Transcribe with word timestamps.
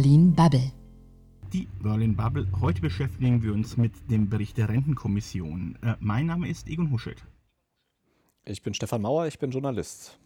Berlin 0.00 0.34
Bubble. 0.34 0.72
Die 1.52 1.68
Berlin 1.82 2.16
Bubble. 2.16 2.48
Heute 2.62 2.80
beschäftigen 2.80 3.42
wir 3.42 3.52
uns 3.52 3.76
mit 3.76 3.92
dem 4.10 4.30
Bericht 4.30 4.56
der 4.56 4.70
Rentenkommission. 4.70 5.76
Äh, 5.82 5.96
mein 6.00 6.24
Name 6.24 6.48
ist 6.48 6.68
Egon 6.68 6.90
Huschet. 6.90 7.22
Ich 8.46 8.62
bin 8.62 8.72
Stefan 8.72 9.02
Mauer, 9.02 9.26
ich 9.26 9.38
bin 9.38 9.50
Journalist. 9.50 10.18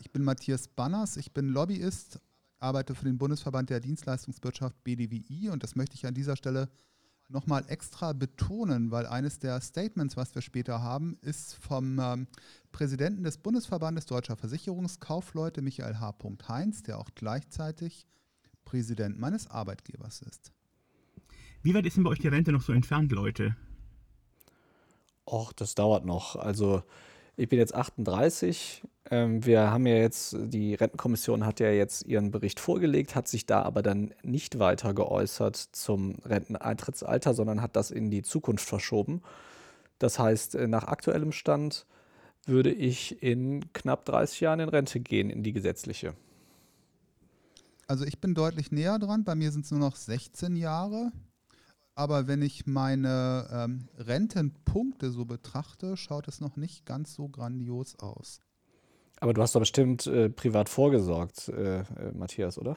Ich 0.00 0.10
bin 0.10 0.22
Matthias 0.22 0.68
Banners, 0.68 1.16
ich 1.16 1.32
bin 1.32 1.48
Lobbyist, 1.48 2.20
arbeite 2.58 2.94
für 2.94 3.06
den 3.06 3.16
Bundesverband 3.16 3.70
der 3.70 3.80
Dienstleistungswirtschaft 3.80 4.84
BDWI 4.84 5.48
und 5.48 5.62
das 5.62 5.74
möchte 5.74 5.94
ich 5.94 6.04
an 6.04 6.12
dieser 6.12 6.36
Stelle 6.36 6.68
nochmal 7.30 7.64
extra 7.68 8.12
betonen, 8.12 8.90
weil 8.90 9.06
eines 9.06 9.38
der 9.38 9.62
Statements, 9.62 10.14
was 10.18 10.34
wir 10.34 10.42
später 10.42 10.82
haben, 10.82 11.16
ist 11.22 11.54
vom 11.54 11.98
ähm, 11.98 12.26
Präsidenten 12.70 13.24
des 13.24 13.38
Bundesverbandes 13.38 14.04
Deutscher 14.04 14.36
Versicherungskaufleute, 14.36 15.62
Michael 15.62 16.00
H. 16.00 16.16
Heinz, 16.48 16.82
der 16.82 16.98
auch 16.98 17.08
gleichzeitig 17.14 18.06
Präsident 18.66 19.18
meines 19.18 19.50
Arbeitgebers 19.50 20.20
ist. 20.20 20.52
Wie 21.62 21.72
weit 21.72 21.86
ist 21.86 21.96
denn 21.96 22.04
bei 22.04 22.10
euch 22.10 22.18
die 22.18 22.28
Rente 22.28 22.52
noch 22.52 22.60
so 22.60 22.74
entfernt, 22.74 23.10
Leute? 23.12 23.56
Och, 25.26 25.54
das 25.54 25.74
dauert 25.74 26.04
noch. 26.04 26.36
Also 26.36 26.82
ich 27.36 27.48
bin 27.48 27.58
jetzt 27.58 27.74
38. 27.74 28.82
Ähm, 29.10 29.44
wir 29.44 29.70
haben 29.70 29.86
ja 29.86 29.96
jetzt, 29.96 30.36
die 30.38 30.74
Rentenkommission 30.74 31.46
hat 31.46 31.60
ja 31.60 31.70
jetzt 31.70 32.04
ihren 32.06 32.30
Bericht 32.30 32.60
vorgelegt, 32.60 33.14
hat 33.14 33.28
sich 33.28 33.46
da 33.46 33.62
aber 33.62 33.82
dann 33.82 34.14
nicht 34.22 34.58
weiter 34.58 34.94
geäußert 34.94 35.56
zum 35.56 36.16
Renteneintrittsalter, 36.24 37.34
sondern 37.34 37.62
hat 37.62 37.76
das 37.76 37.90
in 37.90 38.10
die 38.10 38.22
Zukunft 38.22 38.68
verschoben. 38.68 39.22
Das 39.98 40.18
heißt, 40.18 40.56
äh, 40.56 40.68
nach 40.68 40.84
aktuellem 40.84 41.32
Stand 41.32 41.86
würde 42.46 42.70
ich 42.70 43.22
in 43.22 43.72
knapp 43.72 44.04
30 44.04 44.40
Jahren 44.40 44.60
in 44.60 44.68
Rente 44.68 45.00
gehen, 45.00 45.30
in 45.30 45.42
die 45.42 45.52
gesetzliche. 45.52 46.14
Also 47.86 48.04
ich 48.04 48.20
bin 48.20 48.34
deutlich 48.34 48.72
näher 48.72 48.98
dran. 48.98 49.24
Bei 49.24 49.34
mir 49.34 49.52
sind 49.52 49.64
es 49.64 49.70
nur 49.70 49.80
noch 49.80 49.96
16 49.96 50.56
Jahre. 50.56 51.12
Aber 51.94 52.26
wenn 52.26 52.42
ich 52.42 52.66
meine 52.66 53.48
ähm, 53.50 53.88
Rentenpunkte 53.96 55.10
so 55.10 55.24
betrachte, 55.24 55.96
schaut 55.96 56.28
es 56.28 56.40
noch 56.40 56.56
nicht 56.56 56.84
ganz 56.84 57.14
so 57.14 57.28
grandios 57.28 57.98
aus. 57.98 58.40
Aber 59.18 59.32
du 59.32 59.40
hast 59.40 59.54
doch 59.54 59.60
bestimmt 59.60 60.06
äh, 60.06 60.28
privat 60.28 60.68
vorgesorgt, 60.68 61.48
äh, 61.48 61.80
äh, 61.80 62.12
Matthias, 62.12 62.58
oder? 62.58 62.76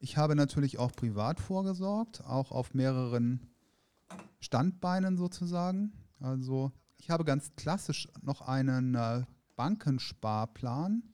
Ich 0.00 0.16
habe 0.16 0.34
natürlich 0.34 0.78
auch 0.78 0.90
privat 0.90 1.38
vorgesorgt, 1.38 2.24
auch 2.24 2.50
auf 2.50 2.74
mehreren 2.74 3.48
Standbeinen 4.40 5.16
sozusagen. 5.16 5.92
Also 6.18 6.72
ich 6.98 7.10
habe 7.10 7.24
ganz 7.24 7.54
klassisch 7.54 8.08
noch 8.22 8.40
einen 8.40 8.96
äh, 8.96 9.22
Bankensparplan 9.54 11.13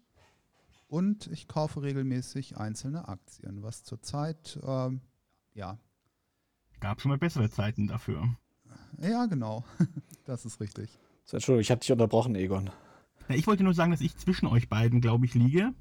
und 0.91 1.29
ich 1.29 1.49
kaufe 1.49 1.83
regelmäßig 1.83 2.59
einzelne 2.59 3.09
Aktien, 3.09 3.63
was 3.63 3.85
zurzeit 3.85 4.59
ähm, 4.63 5.01
ja 5.55 5.79
Gab 6.81 7.01
schon 7.01 7.11
mal 7.11 7.19
bessere 7.19 7.51
Zeiten 7.51 7.87
dafür. 7.87 8.25
Ja, 9.01 9.27
genau. 9.27 9.65
Das 10.27 10.45
ist 10.45 10.61
richtig. 10.61 10.91
So, 11.25 11.37
Entschuldigung, 11.37 11.63
ich 11.63 11.71
habe 11.73 11.81
dich 11.81 11.91
unterbrochen, 11.91 12.37
Egon. 12.37 12.71
Ja, 13.29 13.35
ich 13.35 13.49
wollte 13.49 13.65
nur 13.65 13.75
sagen, 13.75 13.91
dass 13.91 14.01
ich 14.01 14.17
zwischen 14.17 14.47
euch 14.47 14.69
beiden, 14.69 15.01
glaube 15.01 15.27
ich, 15.27 15.35
liege. 15.35 15.75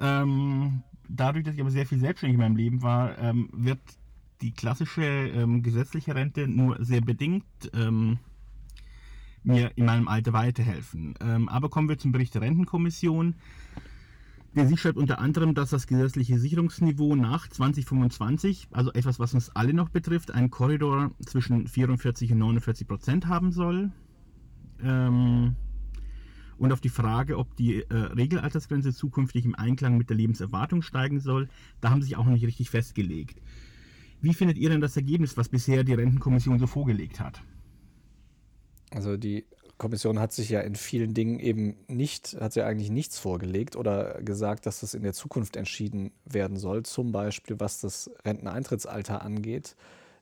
Ähm, 0.00 0.82
dadurch, 1.08 1.44
dass 1.44 1.54
ich 1.54 1.60
aber 1.60 1.70
sehr 1.70 1.86
viel 1.86 2.00
selbstständig 2.00 2.34
in 2.34 2.40
meinem 2.40 2.56
Leben 2.56 2.82
war, 2.82 3.16
ähm, 3.18 3.48
wird 3.52 3.78
die 4.40 4.52
klassische 4.52 5.04
ähm, 5.04 5.62
gesetzliche 5.62 6.16
Rente 6.16 6.48
nur 6.48 6.84
sehr 6.84 7.02
bedingt 7.02 7.44
ähm, 7.72 8.18
mir 9.44 9.70
in 9.76 9.84
meinem 9.84 10.08
Alter 10.08 10.32
weiterhelfen. 10.32 11.14
Ähm, 11.20 11.48
aber 11.48 11.68
kommen 11.68 11.88
wir 11.88 11.98
zum 11.98 12.10
Bericht 12.10 12.34
der 12.34 12.42
Rentenkommission. 12.42 13.36
Sie 14.64 14.76
schreibt 14.78 14.96
unter 14.96 15.18
anderem, 15.18 15.54
dass 15.54 15.68
das 15.68 15.86
gesetzliche 15.86 16.38
Sicherungsniveau 16.38 17.14
nach 17.14 17.46
2025, 17.46 18.68
also 18.70 18.90
etwas, 18.94 19.18
was 19.18 19.34
uns 19.34 19.50
alle 19.50 19.74
noch 19.74 19.90
betrifft, 19.90 20.30
einen 20.30 20.50
Korridor 20.50 21.10
zwischen 21.26 21.66
44 21.66 22.32
und 22.32 22.38
49 22.38 22.88
Prozent 22.88 23.26
haben 23.26 23.52
soll. 23.52 23.92
Ähm, 24.82 25.56
und 26.56 26.72
auf 26.72 26.80
die 26.80 26.88
Frage, 26.88 27.36
ob 27.36 27.54
die 27.56 27.82
äh, 27.82 27.94
Regelaltersgrenze 27.94 28.94
zukünftig 28.94 29.44
im 29.44 29.54
Einklang 29.54 29.98
mit 29.98 30.08
der 30.08 30.16
Lebenserwartung 30.16 30.80
steigen 30.80 31.20
soll, 31.20 31.50
da 31.82 31.90
haben 31.90 32.00
sie 32.00 32.08
sich 32.08 32.16
auch 32.16 32.24
noch 32.24 32.32
nicht 32.32 32.46
richtig 32.46 32.70
festgelegt. 32.70 33.42
Wie 34.22 34.32
findet 34.32 34.56
ihr 34.56 34.70
denn 34.70 34.80
das 34.80 34.96
Ergebnis, 34.96 35.36
was 35.36 35.50
bisher 35.50 35.84
die 35.84 35.92
Rentenkommission 35.92 36.58
so 36.58 36.66
vorgelegt 36.66 37.20
hat? 37.20 37.42
Also 38.90 39.18
die 39.18 39.44
Kommission 39.78 40.18
hat 40.18 40.32
sich 40.32 40.48
ja 40.48 40.60
in 40.60 40.74
vielen 40.74 41.12
Dingen 41.12 41.38
eben 41.38 41.76
nicht, 41.86 42.36
hat 42.40 42.52
sie 42.52 42.62
eigentlich 42.62 42.90
nichts 42.90 43.18
vorgelegt 43.18 43.76
oder 43.76 44.22
gesagt, 44.22 44.64
dass 44.66 44.80
das 44.80 44.94
in 44.94 45.02
der 45.02 45.12
Zukunft 45.12 45.56
entschieden 45.56 46.12
werden 46.24 46.56
soll, 46.56 46.84
zum 46.84 47.12
Beispiel 47.12 47.60
was 47.60 47.80
das 47.80 48.10
Renteneintrittsalter 48.24 49.22
angeht. 49.22 49.76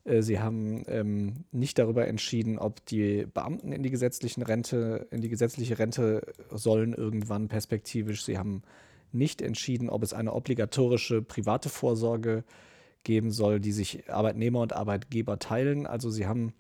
Äh, 0.05 0.23
sie 0.23 0.41
haben 0.41 0.85
ähm, 0.89 1.45
nicht 1.53 1.79
darüber 1.79 2.07
entschieden, 2.09 2.59
ob 2.59 2.85
die 2.87 3.27
Beamten 3.33 3.73
in 3.73 3.83
die 3.83 3.91
gesetzlichen 3.91 4.43
Rente, 4.43 5.07
in 5.11 5.21
die 5.21 5.29
gesetzliche 5.29 5.79
Rente 5.79 6.23
sollen 6.51 6.93
irgendwann 6.93 7.49
perspektivisch. 7.49 8.25
Sie 8.25 8.39
haben 8.39 8.63
nicht 9.13 9.41
entschieden, 9.41 9.89
ob 9.89 10.03
es 10.03 10.13
eine 10.13 10.33
obligatorische 10.33 11.23
private 11.23 11.69
Vorsorge 11.69 12.45
geben 13.05 13.31
soll, 13.31 13.61
die 13.61 13.73
sich 13.73 14.11
Arbeitnehmer 14.11 14.61
und 14.61 14.73
Arbeitgeber 14.73 15.39
teilen. 15.39 15.87
Also 15.87 16.11
sie 16.11 16.27
haben 16.27 16.55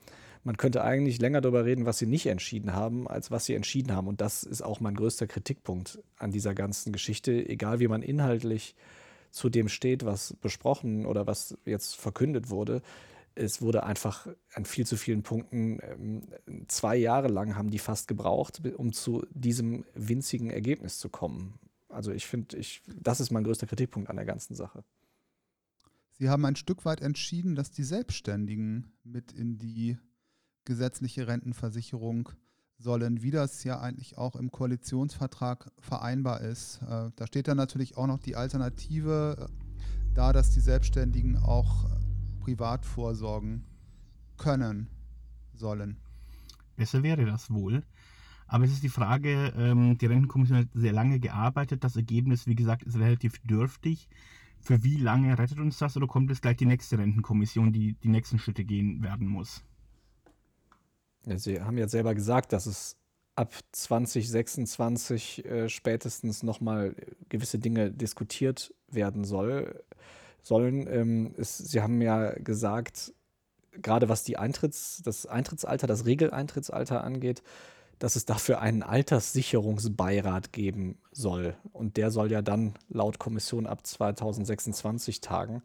man 0.45 0.59
könnte 0.59 0.85
eigentlich 0.85 1.19
länger 1.21 1.41
darüber 1.41 1.65
reden, 1.65 1.87
was 1.87 1.99
sie 1.99 2.07
nicht 2.07 2.27
entschieden 2.27 2.75
haben, 2.75 3.09
als 3.09 3.31
was 3.31 3.47
sie 3.47 3.55
entschieden 3.55 3.93
haben. 3.93 4.07
Und 4.07 4.21
das 4.21 4.43
ist 4.43 4.63
auch 4.63 4.79
mein 4.79 4.95
größter 4.95 5.27
Kritikpunkt 5.27 5.99
an 6.19 6.31
dieser 6.31 6.55
ganzen 6.55 6.93
Geschichte. 6.93 7.33
Egal 7.49 7.81
wie 7.81 7.89
man 7.89 8.03
inhaltlich 8.03 8.77
zu 9.31 9.49
dem 9.49 9.69
steht, 9.69 10.05
was 10.05 10.35
besprochen 10.35 11.07
oder 11.07 11.27
was 11.27 11.57
jetzt 11.65 11.97
verkündet 11.97 12.51
wurde, 12.51 12.83
es 13.35 13.63
wurde 13.63 13.83
einfach 13.83 14.29
an 14.53 14.65
viel 14.65 14.87
zu 14.87 14.97
vielen 14.97 15.23
Punkten, 15.23 15.81
ähm, 15.83 16.23
zwei 16.69 16.97
Jahre 16.97 17.29
lang 17.29 17.57
haben 17.57 17.71
die 17.71 17.81
fast 17.81 18.07
gebraucht, 18.07 18.63
um 18.77 18.93
zu 18.93 19.27
diesem 19.31 19.85
winzigen 19.95 20.51
Ergebnis 20.51 20.99
zu 20.99 21.09
kommen. 21.09 21.59
Also 21.89 22.13
ich 22.13 22.27
finde, 22.27 22.57
ich, 22.59 22.83
das 22.87 23.21
ist 23.21 23.31
mein 23.31 23.45
größter 23.45 23.67
Kritikpunkt 23.67 24.09
an 24.09 24.17
der 24.17 24.25
ganzen 24.25 24.55
Sache. 24.55 24.85
Sie 26.13 26.29
haben 26.29 26.45
ein 26.45 26.55
Stück 26.55 26.85
weit 26.85 27.01
entschieden, 27.01 27.57
dass 27.57 27.73
die 27.73 27.83
Selbstständigen 27.83 28.93
mit 29.03 29.33
in 29.33 29.59
die 29.59 29.99
gesetzliche 30.65 31.27
Rentenversicherung 31.27 32.31
sollen, 32.79 33.23
wie 33.23 33.31
das 33.31 33.65
ja 33.65 33.81
eigentlich 33.81 34.19
auch 34.19 34.37
im 34.37 34.51
Koalitionsvertrag 34.51 35.71
vereinbar 35.79 36.41
ist. 36.41 36.83
Äh, 36.83 37.11
da 37.17 37.27
steht 37.27 37.49
dann 37.49 37.57
natürlich 37.57 37.97
auch 37.97 38.07
noch 38.07 38.19
die 38.19 38.37
Alternative 38.37 39.49
äh, 39.49 40.15
da, 40.15 40.33
dass 40.33 40.51
die 40.51 40.61
Selbstständigen 40.61 41.37
auch 41.39 41.87
privat 42.41 42.85
vorsorgen 42.85 43.65
können 44.37 44.89
sollen. 45.55 45.97
Besser 46.77 47.03
wäre 47.03 47.25
das 47.25 47.51
wohl. 47.51 47.83
Aber 48.47 48.65
es 48.65 48.73
ist 48.73 48.83
die 48.83 48.89
Frage, 48.89 49.53
ähm, 49.57 49.97
die 49.97 50.07
Rentenkommission 50.07 50.59
hat 50.59 50.69
sehr 50.75 50.93
lange 50.93 51.19
gearbeitet. 51.19 51.83
Das 51.83 51.97
Ergebnis, 51.97 52.47
wie 52.47 52.55
gesagt, 52.55 52.83
ist 52.83 52.97
relativ 52.97 53.39
dürftig. 53.43 54.09
Für 54.61 54.83
wie 54.83 54.97
lange 54.97 55.39
rettet 55.39 55.59
uns 55.59 55.79
das 55.79 55.97
oder 55.97 56.07
kommt 56.07 56.31
es 56.31 56.41
gleich 56.41 56.57
die 56.57 56.67
nächste 56.67 56.99
Rentenkommission, 56.99 57.73
die 57.73 57.95
die 57.95 58.09
nächsten 58.09 58.39
Schritte 58.39 58.65
gehen 58.65 59.03
werden 59.03 59.27
muss? 59.27 59.65
Sie 61.27 61.61
haben 61.61 61.79
ja 61.79 61.89
selber 61.89 62.15
gesagt, 62.15 62.53
dass 62.53 62.67
es 62.67 62.97
ab 63.35 63.53
2026 63.73 65.45
äh, 65.45 65.69
spätestens 65.69 66.43
nochmal 66.43 66.95
gewisse 67.29 67.59
Dinge 67.59 67.91
diskutiert 67.91 68.73
werden 68.89 69.25
soll, 69.25 69.83
sollen. 70.43 70.87
Ähm, 70.87 71.35
es, 71.37 71.59
Sie 71.59 71.81
haben 71.81 72.01
ja 72.01 72.33
gesagt, 72.33 73.13
gerade 73.73 74.09
was 74.09 74.23
die 74.23 74.37
Eintritts, 74.37 75.03
das 75.05 75.27
Eintrittsalter, 75.27 75.87
das 75.87 76.07
Regeleintrittsalter 76.07 77.03
angeht, 77.03 77.43
dass 77.99 78.17
es 78.17 78.25
dafür 78.25 78.61
einen 78.61 78.83
Alterssicherungsbeirat 78.83 80.53
geben 80.53 80.99
soll. 81.13 81.57
Und 81.73 81.97
der 81.97 82.11
soll 82.11 82.31
ja 82.31 82.43
dann 82.43 82.75
laut 82.89 83.19
Kommission 83.19 83.67
ab 83.67 83.87
2026 83.87 85.21
tagen. 85.21 85.63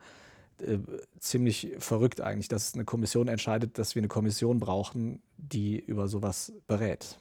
Äh, 0.62 0.80
ziemlich 1.20 1.76
verrückt 1.80 2.22
eigentlich, 2.22 2.48
dass 2.48 2.74
eine 2.74 2.86
Kommission 2.86 3.28
entscheidet, 3.28 3.78
dass 3.78 3.96
wir 3.96 4.02
eine 4.02 4.08
Kommission 4.08 4.60
brauchen, 4.60 5.22
die 5.38 5.80
über 5.80 6.08
sowas 6.08 6.54
berät. 6.68 7.20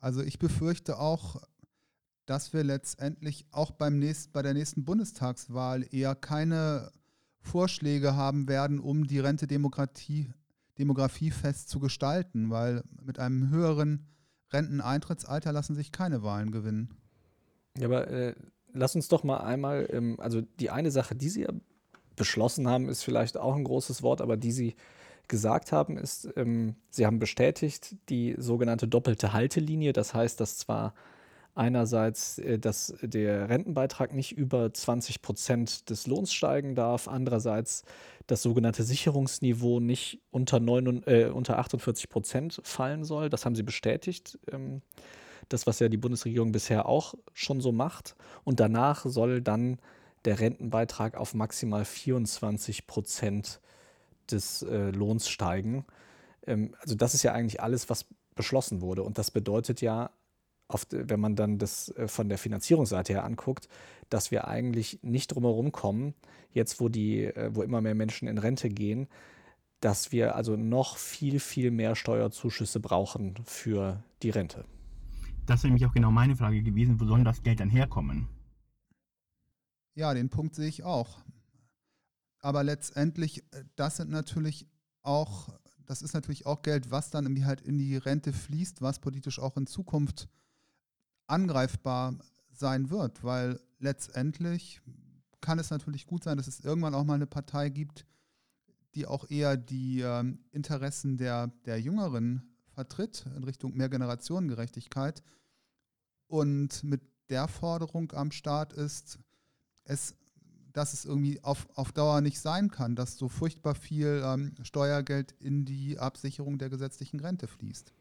Also 0.00 0.22
ich 0.22 0.38
befürchte 0.38 0.98
auch, 0.98 1.42
dass 2.26 2.52
wir 2.52 2.62
letztendlich 2.62 3.46
auch 3.50 3.70
beim 3.70 3.98
nächst, 3.98 4.32
bei 4.32 4.42
der 4.42 4.54
nächsten 4.54 4.84
Bundestagswahl 4.84 5.86
eher 5.90 6.14
keine 6.14 6.92
Vorschläge 7.40 8.14
haben 8.14 8.48
werden, 8.48 8.78
um 8.78 9.06
die 9.06 9.18
Rente-Demokratie 9.18 10.30
demografiefest 10.78 11.68
zu 11.68 11.80
gestalten, 11.80 12.50
weil 12.50 12.84
mit 13.02 13.18
einem 13.18 13.50
höheren 13.50 14.06
Renteneintrittsalter 14.52 15.52
lassen 15.52 15.74
sich 15.74 15.92
keine 15.92 16.22
Wahlen 16.22 16.52
gewinnen. 16.52 16.94
Ja, 17.76 17.86
aber 17.86 18.08
äh, 18.08 18.34
lass 18.72 18.94
uns 18.94 19.08
doch 19.08 19.24
mal 19.24 19.38
einmal, 19.38 19.88
ähm, 19.92 20.16
also 20.18 20.42
die 20.60 20.70
eine 20.70 20.90
Sache, 20.90 21.14
die 21.14 21.28
Sie 21.28 21.46
beschlossen 22.16 22.68
haben, 22.68 22.88
ist 22.88 23.02
vielleicht 23.02 23.36
auch 23.36 23.54
ein 23.54 23.64
großes 23.64 24.02
Wort, 24.02 24.20
aber 24.20 24.36
die 24.36 24.52
Sie 24.52 24.74
gesagt 25.28 25.72
haben, 25.72 25.98
ist, 25.98 26.28
ähm, 26.36 26.74
Sie 26.90 27.06
haben 27.06 27.18
bestätigt 27.18 27.96
die 28.08 28.34
sogenannte 28.38 28.88
doppelte 28.88 29.32
Haltelinie. 29.32 29.92
Das 29.92 30.14
heißt, 30.14 30.40
dass 30.40 30.58
zwar 30.58 30.94
Einerseits, 31.58 32.38
äh, 32.38 32.56
dass 32.56 32.94
der 33.02 33.48
Rentenbeitrag 33.48 34.14
nicht 34.14 34.30
über 34.30 34.72
20 34.72 35.22
Prozent 35.22 35.90
des 35.90 36.06
Lohns 36.06 36.32
steigen 36.32 36.76
darf. 36.76 37.08
Andererseits 37.08 37.82
das 38.28 38.42
sogenannte 38.42 38.84
Sicherungsniveau 38.84 39.80
nicht 39.80 40.20
unter, 40.30 40.60
9, 40.60 41.02
äh, 41.06 41.24
unter 41.34 41.58
48 41.58 42.08
Prozent 42.10 42.60
fallen 42.62 43.02
soll. 43.02 43.28
Das 43.28 43.44
haben 43.44 43.56
sie 43.56 43.64
bestätigt. 43.64 44.38
Ähm, 44.52 44.82
das, 45.48 45.66
was 45.66 45.78
ja 45.78 45.88
die 45.88 45.96
Bundesregierung 45.96 46.52
bisher 46.52 46.86
auch 46.86 47.14
schon 47.32 47.60
so 47.60 47.72
macht. 47.72 48.16
Und 48.44 48.60
danach 48.60 49.04
soll 49.06 49.40
dann 49.40 49.78
der 50.24 50.40
Rentenbeitrag 50.40 51.16
auf 51.16 51.34
maximal 51.34 51.84
24 51.84 52.86
Prozent 52.86 53.60
des 54.30 54.62
äh, 54.62 54.90
Lohns 54.90 55.28
steigen. 55.28 55.86
Ähm, 56.46 56.74
also 56.80 56.94
das 56.94 57.14
ist 57.14 57.22
ja 57.22 57.32
eigentlich 57.32 57.62
alles, 57.62 57.88
was 57.88 58.06
beschlossen 58.34 58.80
wurde. 58.80 59.02
Und 59.02 59.18
das 59.18 59.30
bedeutet 59.30 59.80
ja, 59.80 60.10
oft, 60.68 60.88
wenn 60.90 61.20
man 61.20 61.34
dann 61.34 61.58
das 61.58 61.88
äh, 61.96 62.08
von 62.08 62.28
der 62.28 62.38
Finanzierungsseite 62.38 63.14
her 63.14 63.24
anguckt, 63.24 63.68
dass 64.10 64.30
wir 64.30 64.48
eigentlich 64.48 65.00
nicht 65.02 65.28
drumherum 65.28 65.72
kommen, 65.72 66.14
jetzt 66.52 66.80
wo 66.80 66.88
die, 66.88 67.24
äh, 67.24 67.50
wo 67.54 67.62
immer 67.62 67.80
mehr 67.80 67.94
Menschen 67.94 68.28
in 68.28 68.38
Rente 68.38 68.68
gehen, 68.68 69.08
dass 69.80 70.12
wir 70.12 70.34
also 70.34 70.56
noch 70.56 70.96
viel, 70.96 71.40
viel 71.40 71.70
mehr 71.70 71.94
Steuerzuschüsse 71.94 72.80
brauchen 72.80 73.34
für 73.44 74.02
die 74.22 74.30
Rente. 74.30 74.64
Das 75.48 75.62
wäre 75.62 75.68
nämlich 75.68 75.86
auch 75.86 75.94
genau 75.94 76.10
meine 76.10 76.36
Frage 76.36 76.62
gewesen, 76.62 77.00
wo 77.00 77.06
soll 77.06 77.24
das 77.24 77.42
Geld 77.42 77.60
dann 77.60 77.70
herkommen? 77.70 78.28
Ja, 79.94 80.12
den 80.12 80.28
Punkt 80.28 80.54
sehe 80.54 80.68
ich 80.68 80.84
auch. 80.84 81.24
Aber 82.40 82.62
letztendlich, 82.62 83.42
äh, 83.54 83.64
das 83.74 83.96
sind 83.96 84.10
natürlich 84.10 84.68
auch, 85.02 85.48
das 85.86 86.02
ist 86.02 86.12
natürlich 86.12 86.44
auch 86.44 86.60
Geld, 86.60 86.90
was 86.90 87.08
dann 87.08 87.24
irgendwie 87.24 87.46
halt 87.46 87.62
in 87.62 87.78
die 87.78 87.96
Rente 87.96 88.34
fließt, 88.34 88.82
was 88.82 88.98
politisch 88.98 89.38
auch 89.38 89.56
in 89.56 89.66
Zukunft 89.66 90.28
angreifbar 91.26 92.18
sein 92.50 92.90
wird, 92.90 93.24
weil 93.24 93.58
letztendlich 93.78 94.82
kann 95.40 95.58
es 95.58 95.70
natürlich 95.70 96.06
gut 96.06 96.24
sein, 96.24 96.36
dass 96.36 96.46
es 96.46 96.60
irgendwann 96.60 96.94
auch 96.94 97.04
mal 97.04 97.14
eine 97.14 97.26
Partei 97.26 97.70
gibt, 97.70 98.04
die 98.94 99.06
auch 99.06 99.30
eher 99.30 99.56
die 99.56 100.02
äh, 100.02 100.24
Interessen 100.50 101.16
der, 101.16 101.46
der 101.64 101.80
Jüngeren 101.80 102.47
vertritt 102.78 103.24
in 103.36 103.42
Richtung 103.42 103.76
mehr 103.76 103.88
Generationengerechtigkeit 103.88 105.24
und 106.28 106.84
mit 106.84 107.00
der 107.28 107.48
Forderung 107.48 108.12
am 108.12 108.30
Start 108.30 108.72
ist, 108.72 109.18
es, 109.82 110.14
dass 110.72 110.92
es 110.92 111.04
irgendwie 111.04 111.42
auf, 111.42 111.66
auf 111.74 111.90
Dauer 111.90 112.20
nicht 112.20 112.38
sein 112.38 112.70
kann, 112.70 112.94
dass 112.94 113.18
so 113.18 113.28
furchtbar 113.28 113.74
viel 113.74 114.22
ähm, 114.24 114.54
Steuergeld 114.62 115.34
in 115.40 115.64
die 115.64 115.98
Absicherung 115.98 116.58
der 116.58 116.68
gesetzlichen 116.68 117.18
Rente 117.18 117.48
fließt. 117.48 117.92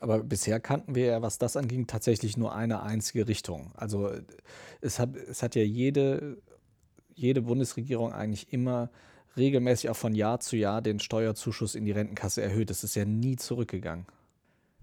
Aber 0.00 0.22
bisher 0.22 0.58
kannten 0.58 0.94
wir 0.94 1.04
ja, 1.04 1.22
was 1.22 1.36
das 1.36 1.58
anging, 1.58 1.86
tatsächlich 1.86 2.38
nur 2.38 2.54
eine 2.54 2.82
einzige 2.82 3.28
Richtung. 3.28 3.72
Also 3.74 4.10
es 4.80 4.98
hat, 4.98 5.16
es 5.16 5.42
hat 5.42 5.54
ja 5.54 5.62
jede, 5.62 6.40
jede 7.14 7.42
Bundesregierung 7.42 8.14
eigentlich 8.14 8.54
immer 8.54 8.90
regelmäßig 9.38 9.90
auch 9.90 9.96
von 9.96 10.14
Jahr 10.14 10.40
zu 10.40 10.56
Jahr 10.56 10.82
den 10.82 11.00
Steuerzuschuss 11.00 11.74
in 11.74 11.84
die 11.84 11.92
Rentenkasse 11.92 12.42
erhöht. 12.42 12.70
Das 12.70 12.84
ist 12.84 12.94
ja 12.94 13.04
nie 13.04 13.36
zurückgegangen. 13.36 14.06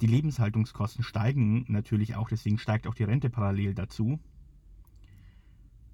Die 0.02 0.08
Lebenshaltungskosten 0.08 1.04
steigen 1.04 1.66
natürlich 1.68 2.16
auch, 2.16 2.28
deswegen 2.28 2.58
steigt 2.58 2.88
auch 2.88 2.96
die 2.96 3.04
Rente 3.04 3.30
parallel 3.30 3.74
dazu. 3.76 4.20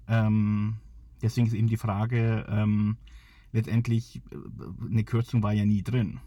Ähm, 0.08 0.76
deswegen 1.22 1.46
ist 1.46 1.52
eben 1.52 1.68
die 1.68 1.76
Frage, 1.76 2.46
ähm, 2.48 2.96
letztendlich, 3.52 4.22
äh, 4.30 4.36
eine 4.86 5.04
Kürzung 5.04 5.42
war 5.42 5.52
ja 5.52 5.64
nie 5.64 5.82
drin. 5.82 6.20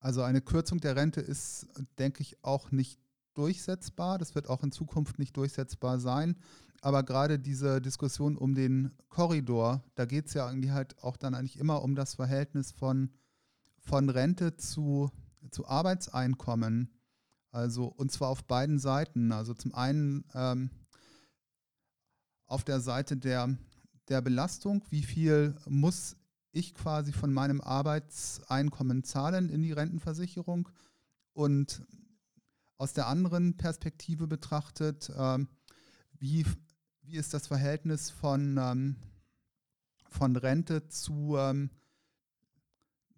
Also 0.00 0.22
eine 0.22 0.40
Kürzung 0.40 0.80
der 0.80 0.96
Rente 0.96 1.20
ist, 1.20 1.66
denke 1.98 2.22
ich, 2.22 2.44
auch 2.44 2.70
nicht 2.70 3.00
durchsetzbar. 3.34 4.18
Das 4.18 4.34
wird 4.34 4.48
auch 4.48 4.62
in 4.62 4.72
Zukunft 4.72 5.18
nicht 5.18 5.36
durchsetzbar 5.36 5.98
sein. 5.98 6.36
Aber 6.80 7.02
gerade 7.02 7.38
diese 7.38 7.80
Diskussion 7.80 8.36
um 8.36 8.54
den 8.54 8.92
Korridor, 9.08 9.82
da 9.94 10.04
geht 10.04 10.26
es 10.26 10.34
ja 10.34 10.48
irgendwie 10.48 10.70
halt 10.70 11.02
auch 11.02 11.16
dann 11.16 11.34
eigentlich 11.34 11.58
immer 11.58 11.82
um 11.82 11.94
das 11.94 12.14
Verhältnis 12.14 12.72
von, 12.72 13.10
von 13.80 14.10
Rente 14.10 14.56
zu, 14.56 15.10
zu 15.50 15.66
Arbeitseinkommen. 15.66 16.92
Also 17.50 17.86
und 17.86 18.12
zwar 18.12 18.28
auf 18.28 18.44
beiden 18.44 18.78
Seiten. 18.78 19.32
Also 19.32 19.54
zum 19.54 19.74
einen 19.74 20.24
ähm, 20.34 20.70
auf 22.46 22.64
der 22.64 22.80
Seite 22.80 23.16
der, 23.16 23.56
der 24.08 24.20
Belastung, 24.20 24.84
wie 24.90 25.02
viel 25.02 25.56
muss 25.66 26.16
ich 26.52 26.74
quasi 26.74 27.12
von 27.12 27.32
meinem 27.32 27.60
Arbeitseinkommen 27.60 29.04
zahlen 29.04 29.48
in 29.48 29.62
die 29.62 29.72
Rentenversicherung 29.72 30.68
und 31.32 31.82
aus 32.78 32.92
der 32.92 33.06
anderen 33.06 33.56
Perspektive 33.56 34.26
betrachtet, 34.26 35.12
ähm, 35.16 35.48
wie, 36.18 36.46
wie 37.08 37.16
ist 37.16 37.32
das 37.32 37.46
Verhältnis 37.46 38.10
von, 38.10 38.58
ähm, 38.60 38.96
von 40.10 40.36
Rente 40.36 40.88
zu, 40.88 41.36
ähm, 41.38 41.70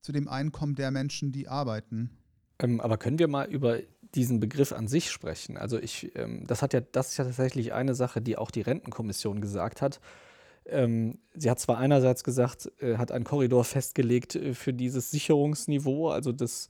zu 0.01 0.13
dem 0.13 0.29
Einkommen 0.29 0.77
der 0.77 0.91
Menschen, 0.91 1.33
die 1.33 1.49
arbeiten. 1.49 2.11
Ähm, 2.61 2.81
aber 2.81 2.99
können 2.99 3.19
wir 3.19 3.27
mal 3.27 3.49
über 3.49 3.81
diesen 4.15 4.39
Begriff 4.39 4.73
an 4.73 4.87
sich 4.87 5.11
sprechen? 5.11 5.57
Also 5.57 5.79
ich, 5.79 6.15
ähm, 6.15 6.47
das 6.47 6.63
hat 6.63 6.73
ja, 6.73 6.81
das 6.81 7.11
ist 7.11 7.17
ja 7.17 7.25
tatsächlich 7.25 7.73
eine 7.73 7.95
Sache, 7.95 8.21
die 8.23 8.39
auch 8.39 8.51
die 8.51 8.63
Rentenkommission 8.63 9.41
gesagt 9.41 9.83
hat 9.83 10.01
ähm, 10.67 11.19
sie 11.35 11.51
hat 11.51 11.59
zwar 11.59 11.79
einerseits 11.79 12.23
gesagt, 12.23 12.71
äh, 12.81 12.99
hat 12.99 13.11
einen 13.11 13.25
Korridor 13.25 13.65
festgelegt 13.65 14.37
äh, 14.37 14.55
für 14.55 14.73
dieses 14.73 15.11
Sicherungsniveau, 15.11 16.11
also 16.11 16.33
das, 16.33 16.69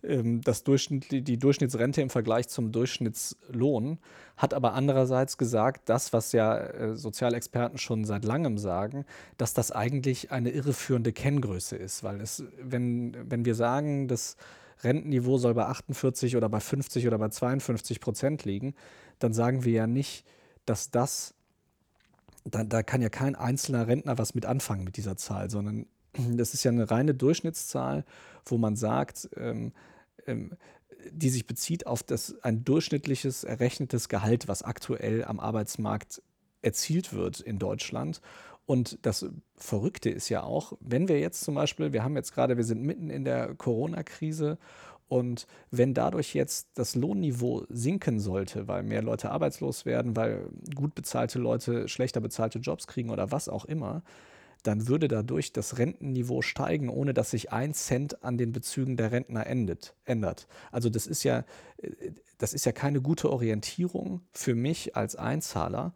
das 0.00 0.62
Durchschnitt, 0.62 1.10
die 1.10 1.38
Durchschnittsrente 1.38 2.00
im 2.00 2.10
Vergleich 2.10 2.48
zum 2.48 2.70
Durchschnittslohn, 2.70 3.98
hat 4.36 4.54
aber 4.54 4.74
andererseits 4.74 5.38
gesagt, 5.38 5.88
das, 5.88 6.12
was 6.12 6.30
ja 6.30 6.56
äh, 6.56 6.96
Sozialexperten 6.96 7.78
schon 7.78 8.04
seit 8.04 8.24
langem 8.24 8.58
sagen, 8.58 9.04
dass 9.38 9.54
das 9.54 9.72
eigentlich 9.72 10.30
eine 10.30 10.50
irreführende 10.50 11.12
Kenngröße 11.12 11.76
ist, 11.76 12.04
weil 12.04 12.20
es, 12.20 12.44
wenn, 12.62 13.16
wenn 13.28 13.44
wir 13.44 13.56
sagen, 13.56 14.06
das 14.06 14.36
Rentenniveau 14.84 15.38
soll 15.38 15.54
bei 15.54 15.66
48 15.66 16.36
oder 16.36 16.48
bei 16.48 16.60
50 16.60 17.08
oder 17.08 17.18
bei 17.18 17.30
52 17.30 18.00
Prozent 18.00 18.44
liegen, 18.44 18.74
dann 19.18 19.32
sagen 19.32 19.64
wir 19.64 19.72
ja 19.72 19.86
nicht, 19.88 20.24
dass 20.64 20.92
das 20.92 21.34
da, 22.44 22.64
da 22.64 22.82
kann 22.82 23.02
ja 23.02 23.08
kein 23.08 23.34
einzelner 23.34 23.86
Rentner 23.86 24.18
was 24.18 24.34
mit 24.34 24.46
anfangen 24.46 24.84
mit 24.84 24.96
dieser 24.96 25.16
Zahl, 25.16 25.50
sondern 25.50 25.86
das 26.36 26.54
ist 26.54 26.64
ja 26.64 26.70
eine 26.70 26.90
reine 26.90 27.14
Durchschnittszahl, 27.14 28.04
wo 28.44 28.58
man 28.58 28.76
sagt, 28.76 29.28
ähm, 29.36 29.72
ähm, 30.26 30.52
die 31.10 31.30
sich 31.30 31.46
bezieht 31.46 31.86
auf 31.86 32.02
das, 32.02 32.34
ein 32.42 32.64
durchschnittliches 32.64 33.44
errechnetes 33.44 34.08
Gehalt, 34.08 34.48
was 34.48 34.62
aktuell 34.62 35.24
am 35.24 35.40
Arbeitsmarkt 35.40 36.22
erzielt 36.62 37.12
wird 37.12 37.40
in 37.40 37.58
Deutschland. 37.58 38.20
Und 38.66 38.98
das 39.02 39.26
Verrückte 39.56 40.10
ist 40.10 40.28
ja 40.28 40.42
auch, 40.42 40.74
wenn 40.80 41.08
wir 41.08 41.20
jetzt 41.20 41.42
zum 41.42 41.54
Beispiel, 41.54 41.92
wir 41.92 42.04
haben 42.04 42.16
jetzt 42.16 42.34
gerade, 42.34 42.56
wir 42.56 42.64
sind 42.64 42.82
mitten 42.82 43.08
in 43.08 43.24
der 43.24 43.54
Corona-Krise 43.54 44.58
und 45.08 45.46
wenn 45.70 45.94
dadurch 45.94 46.34
jetzt 46.34 46.68
das 46.74 46.94
Lohnniveau 46.94 47.64
sinken 47.70 48.20
sollte, 48.20 48.68
weil 48.68 48.82
mehr 48.82 49.02
Leute 49.02 49.30
arbeitslos 49.30 49.86
werden, 49.86 50.16
weil 50.16 50.50
gut 50.74 50.94
bezahlte 50.94 51.38
Leute 51.38 51.88
schlechter 51.88 52.20
bezahlte 52.20 52.58
Jobs 52.58 52.86
kriegen 52.86 53.08
oder 53.08 53.32
was 53.32 53.48
auch 53.48 53.64
immer, 53.64 54.02
dann 54.62 54.88
würde 54.88 55.08
dadurch 55.08 55.52
das 55.52 55.78
Rentenniveau 55.78 56.42
steigen, 56.42 56.88
ohne 56.88 57.14
dass 57.14 57.30
sich 57.30 57.52
ein 57.52 57.74
Cent 57.74 58.22
an 58.24 58.38
den 58.38 58.52
Bezügen 58.52 58.96
der 58.96 59.12
Rentner 59.12 59.46
endet, 59.46 59.94
ändert. 60.04 60.46
Also 60.72 60.90
das 60.90 61.06
ist 61.06 61.22
ja, 61.22 61.44
das 62.38 62.54
ist 62.54 62.66
ja 62.66 62.72
keine 62.72 63.00
gute 63.00 63.30
Orientierung 63.30 64.22
für 64.32 64.54
mich 64.54 64.96
als 64.96 65.16
Einzahler, 65.16 65.94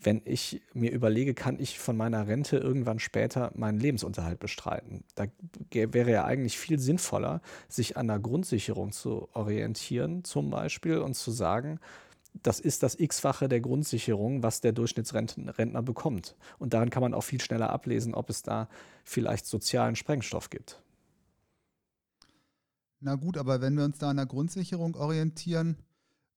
wenn 0.00 0.22
ich 0.24 0.62
mir 0.74 0.92
überlege, 0.92 1.34
kann 1.34 1.58
ich 1.58 1.78
von 1.78 1.96
meiner 1.96 2.28
Rente 2.28 2.56
irgendwann 2.56 2.98
später 2.98 3.50
meinen 3.54 3.80
Lebensunterhalt 3.80 4.38
bestreiten. 4.38 5.04
Da 5.14 5.26
wäre 5.70 6.10
ja 6.10 6.24
eigentlich 6.24 6.58
viel 6.58 6.78
sinnvoller, 6.78 7.40
sich 7.68 7.96
an 7.96 8.06
der 8.06 8.18
Grundsicherung 8.18 8.92
zu 8.92 9.28
orientieren, 9.32 10.24
zum 10.24 10.50
Beispiel, 10.50 10.98
und 10.98 11.14
zu 11.14 11.30
sagen, 11.30 11.80
das 12.42 12.60
ist 12.60 12.82
das 12.82 12.98
X-fache 12.98 13.48
der 13.48 13.60
Grundsicherung, 13.60 14.42
was 14.42 14.60
der 14.60 14.72
Durchschnittsrentner 14.72 15.82
bekommt. 15.82 16.36
Und 16.58 16.74
daran 16.74 16.90
kann 16.90 17.02
man 17.02 17.14
auch 17.14 17.22
viel 17.22 17.40
schneller 17.40 17.70
ablesen, 17.70 18.14
ob 18.14 18.30
es 18.30 18.42
da 18.42 18.68
vielleicht 19.04 19.46
sozialen 19.46 19.96
Sprengstoff 19.96 20.50
gibt. 20.50 20.82
Na 23.00 23.14
gut, 23.14 23.36
aber 23.36 23.60
wenn 23.60 23.76
wir 23.76 23.84
uns 23.84 23.98
da 23.98 24.10
an 24.10 24.16
der 24.16 24.26
Grundsicherung 24.26 24.96
orientieren 24.96 25.76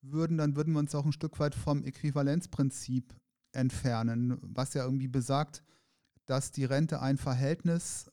würden, 0.02 0.38
dann 0.38 0.56
würden 0.56 0.74
wir 0.74 0.80
uns 0.80 0.94
auch 0.94 1.06
ein 1.06 1.12
Stück 1.12 1.40
weit 1.40 1.56
vom 1.56 1.84
Äquivalenzprinzip 1.84 3.16
entfernen, 3.52 4.38
was 4.42 4.74
ja 4.74 4.84
irgendwie 4.84 5.08
besagt, 5.08 5.64
dass 6.26 6.52
die 6.52 6.66
Rente 6.66 7.02
ein 7.02 7.18
Verhältnis 7.18 8.12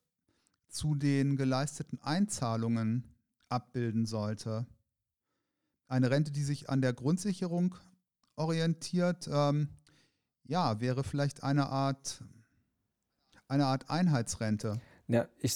zu 0.69 0.95
den 0.95 1.37
geleisteten 1.37 2.01
Einzahlungen 2.03 3.05
abbilden 3.49 4.07
sollte. 4.07 4.67
Eine 5.89 6.11
Rente, 6.11 6.31
die 6.31 6.45
sich 6.45 6.69
an 6.71 6.81
der 6.81 6.93
Grundsicherung 6.93 7.75
orientiert, 8.37 9.29
ähm, 9.33 9.69
ja, 10.45 10.81
wäre 10.81 11.05
vielleicht 11.05 11.43
eine 11.43 11.69
Art, 11.69 12.23
eine 13.49 13.67
Art 13.67 13.91
Einheitsrente. 13.91 14.81
Ja, 15.09 15.27
ich, 15.41 15.55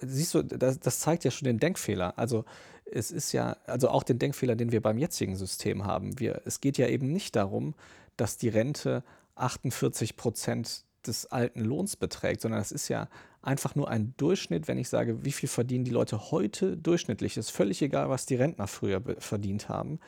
siehst 0.00 0.34
du, 0.34 0.42
das, 0.42 0.80
das 0.80 1.00
zeigt 1.00 1.24
ja 1.24 1.30
schon 1.30 1.46
den 1.46 1.58
Denkfehler. 1.58 2.18
Also 2.18 2.44
es 2.84 3.10
ist 3.10 3.32
ja, 3.32 3.56
also 3.66 3.88
auch 3.88 4.02
den 4.02 4.18
Denkfehler, 4.18 4.56
den 4.56 4.72
wir 4.72 4.82
beim 4.82 4.98
jetzigen 4.98 5.36
System 5.36 5.84
haben. 5.84 6.18
Wir, 6.18 6.42
es 6.44 6.60
geht 6.60 6.78
ja 6.78 6.88
eben 6.88 7.12
nicht 7.12 7.36
darum, 7.36 7.74
dass 8.16 8.36
die 8.36 8.48
Rente 8.48 9.02
48 9.34 10.16
Prozent 10.16 10.84
des 11.06 11.26
alten 11.26 11.60
Lohns 11.60 11.96
beträgt, 11.96 12.40
sondern 12.40 12.60
das 12.60 12.72
ist 12.72 12.88
ja 12.88 13.08
einfach 13.44 13.74
nur 13.74 13.88
ein 13.88 14.14
Durchschnitt, 14.16 14.68
wenn 14.68 14.78
ich 14.78 14.88
sage, 14.88 15.24
wie 15.24 15.32
viel 15.32 15.48
verdienen 15.48 15.84
die 15.84 15.90
Leute 15.90 16.30
heute 16.30 16.76
durchschnittlich. 16.76 17.36
Ist 17.36 17.50
völlig 17.50 17.82
egal, 17.82 18.08
was 18.08 18.26
die 18.26 18.36
Rentner 18.36 18.66
früher 18.66 19.02
verdient 19.18 19.68
haben. 19.68 20.00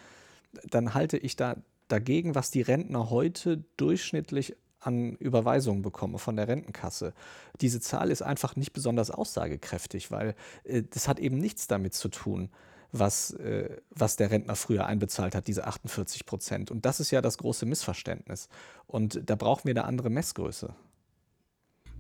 Dann 0.71 0.95
halte 0.95 1.19
ich 1.19 1.37
da 1.37 1.57
dagegen, 1.89 2.35
was 2.35 2.51
die 2.51 2.63
Rentner 2.63 3.11
heute 3.11 3.65
durchschnittlich 3.77 4.57
an 4.81 5.17
Überweisungen 5.17 5.83
bekomme 5.83 6.19
von 6.19 6.37
der 6.37 6.49
Rentenkasse. 6.49 7.13
Diese 7.61 7.81
Zahl 7.81 8.11
ist 8.11 8.23
einfach 8.23 8.57
nicht 8.57 8.73
besonders 8.73 9.11
aussagekräftig, 9.11 10.11
weil 10.11 10.35
äh, 10.65 10.83
das 10.89 11.09
hat 11.09 11.19
eben 11.19 11.39
nichts 11.39 11.67
damit 11.67 11.95
zu 11.95 12.09
tun, 12.09 12.51
was, 12.93 13.33
äh, 13.33 13.77
was 13.91 14.17
der 14.17 14.31
Rentner 14.31 14.55
früher 14.55 14.87
einbezahlt 14.87 15.35
hat, 15.35 15.49
diese 15.49 15.67
48 15.67 16.25
Prozent. 16.25 16.71
Und 16.71 16.87
das 16.87 17.01
ist 17.01 17.11
ja 17.11 17.21
das 17.21 17.39
große 17.39 17.67
Missverständnis. 17.67 18.49
Und 18.87 19.29
da 19.29 19.35
brauchen 19.35 19.65
wir 19.65 19.73
eine 19.73 19.85
andere 19.85 20.11
Messgröße. 20.11 20.75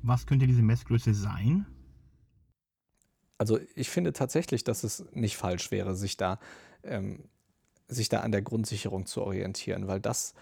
Was 0.06 0.26
könnte 0.26 0.46
diese 0.46 0.62
Messgröße 0.62 1.14
sein? 1.14 1.66
Also 3.38 3.58
ich 3.75 3.90
finde 3.90 4.12
tatsächlich, 4.12 4.62
dass 4.62 4.84
es 4.84 5.04
nicht 5.12 5.36
falsch 5.36 5.70
wäre, 5.72 5.96
sich 5.96 6.16
da, 6.16 6.38
ähm, 6.84 7.25
sich 7.88 8.08
da 8.08 8.20
an 8.20 8.30
der 8.30 8.42
Grundsicherung 8.42 9.06
zu 9.06 9.22
orientieren, 9.22 9.88
weil 9.88 10.00
das 10.00 10.34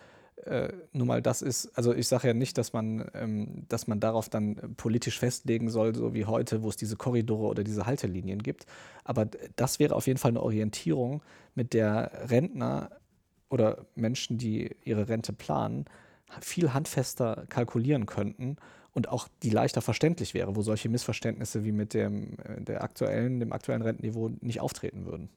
äh, 0.44 0.72
nun 0.92 1.06
mal 1.06 1.22
das 1.22 1.40
ist, 1.42 1.76
also 1.78 1.94
ich 1.94 2.08
sage 2.08 2.28
ja 2.28 2.34
nicht, 2.34 2.58
dass 2.58 2.72
man, 2.74 3.08
ähm, 3.14 3.64
dass 3.68 3.86
man 3.86 4.00
darauf 4.00 4.28
dann 4.28 4.74
politisch 4.76 5.18
festlegen 5.18 5.70
soll, 5.70 5.94
so 5.94 6.12
wie 6.12 6.26
heute, 6.26 6.62
wo 6.62 6.68
es 6.68 6.76
diese 6.76 6.96
Korridore 6.96 7.46
oder 7.46 7.64
diese 7.64 7.86
Haltelinien 7.86 8.42
gibt. 8.42 8.66
Aber 9.04 9.26
das 9.56 9.78
wäre 9.78 9.94
auf 9.94 10.06
jeden 10.06 10.18
Fall 10.18 10.32
eine 10.32 10.42
Orientierung, 10.42 11.22
mit 11.54 11.72
der 11.72 12.28
Rentner 12.30 12.90
oder 13.48 13.86
Menschen, 13.94 14.36
die 14.36 14.76
ihre 14.82 15.08
Rente 15.08 15.32
planen, 15.32 15.86
viel 16.40 16.74
handfester 16.74 17.46
kalkulieren 17.48 18.06
könnten 18.06 18.56
und 18.94 19.08
auch 19.08 19.28
die 19.42 19.50
leichter 19.50 19.82
verständlich 19.82 20.34
wäre, 20.34 20.56
wo 20.56 20.62
solche 20.62 20.88
Missverständnisse 20.88 21.64
wie 21.64 21.72
mit 21.72 21.92
dem, 21.94 22.38
äh, 22.38 22.62
der 22.62 22.82
aktuellen, 22.82 23.40
dem 23.40 23.52
aktuellen 23.52 23.82
Rentenniveau 23.82 24.30
nicht 24.40 24.60
auftreten 24.60 25.04
würden. 25.04 25.28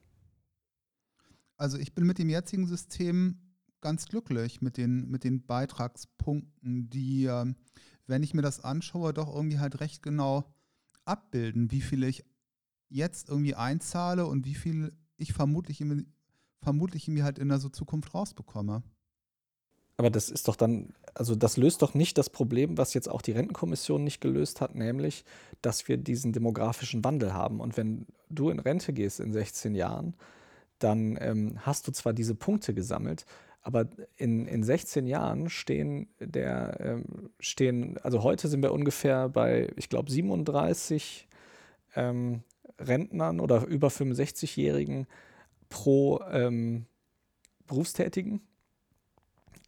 Also 1.56 1.76
ich 1.76 1.92
bin 1.92 2.06
mit 2.06 2.18
dem 2.18 2.30
jetzigen 2.30 2.66
System 2.66 3.38
ganz 3.80 4.06
glücklich 4.06 4.62
mit 4.62 4.76
den, 4.76 5.10
mit 5.10 5.24
den 5.24 5.44
Beitragspunkten, 5.44 6.88
die, 6.88 7.26
äh, 7.26 7.52
wenn 8.06 8.22
ich 8.22 8.32
mir 8.32 8.42
das 8.42 8.60
anschaue, 8.60 9.12
doch 9.12 9.34
irgendwie 9.34 9.58
halt 9.58 9.80
recht 9.80 10.02
genau 10.02 10.44
abbilden, 11.04 11.70
wie 11.70 11.80
viel 11.80 12.04
ich 12.04 12.24
jetzt 12.88 13.28
irgendwie 13.28 13.54
einzahle 13.54 14.26
und 14.26 14.46
wie 14.46 14.54
viel 14.54 14.92
ich 15.16 15.32
vermutlich, 15.32 15.84
vermutlich 16.60 17.08
irgendwie 17.08 17.24
halt 17.24 17.38
in 17.38 17.48
der 17.48 17.58
so 17.58 17.68
Zukunft 17.68 18.14
rausbekomme. 18.14 18.82
Aber 19.98 20.10
das 20.10 20.30
ist 20.30 20.46
doch 20.46 20.54
dann, 20.54 20.94
also 21.14 21.34
das 21.34 21.56
löst 21.56 21.82
doch 21.82 21.92
nicht 21.92 22.18
das 22.18 22.30
Problem, 22.30 22.78
was 22.78 22.94
jetzt 22.94 23.10
auch 23.10 23.20
die 23.20 23.32
Rentenkommission 23.32 24.04
nicht 24.04 24.20
gelöst 24.20 24.60
hat, 24.60 24.76
nämlich, 24.76 25.24
dass 25.60 25.88
wir 25.88 25.96
diesen 25.96 26.32
demografischen 26.32 27.02
Wandel 27.02 27.34
haben. 27.34 27.58
Und 27.60 27.76
wenn 27.76 28.06
du 28.30 28.48
in 28.48 28.60
Rente 28.60 28.92
gehst 28.92 29.18
in 29.18 29.32
16 29.32 29.74
Jahren, 29.74 30.14
dann 30.78 31.18
ähm, 31.20 31.58
hast 31.62 31.88
du 31.88 31.92
zwar 31.92 32.12
diese 32.12 32.36
Punkte 32.36 32.74
gesammelt, 32.74 33.26
aber 33.60 33.88
in, 34.16 34.46
in 34.46 34.62
16 34.62 35.08
Jahren 35.08 35.50
stehen 35.50 36.08
der, 36.20 36.78
ähm, 36.80 37.30
stehen, 37.40 37.98
also 37.98 38.22
heute 38.22 38.46
sind 38.46 38.62
wir 38.62 38.72
ungefähr 38.72 39.28
bei, 39.28 39.68
ich 39.74 39.88
glaube, 39.88 40.12
37 40.12 41.28
ähm, 41.96 42.44
Rentnern 42.78 43.40
oder 43.40 43.66
über 43.66 43.88
65-Jährigen 43.88 45.08
pro 45.68 46.20
ähm, 46.30 46.86
Berufstätigen. 47.66 48.47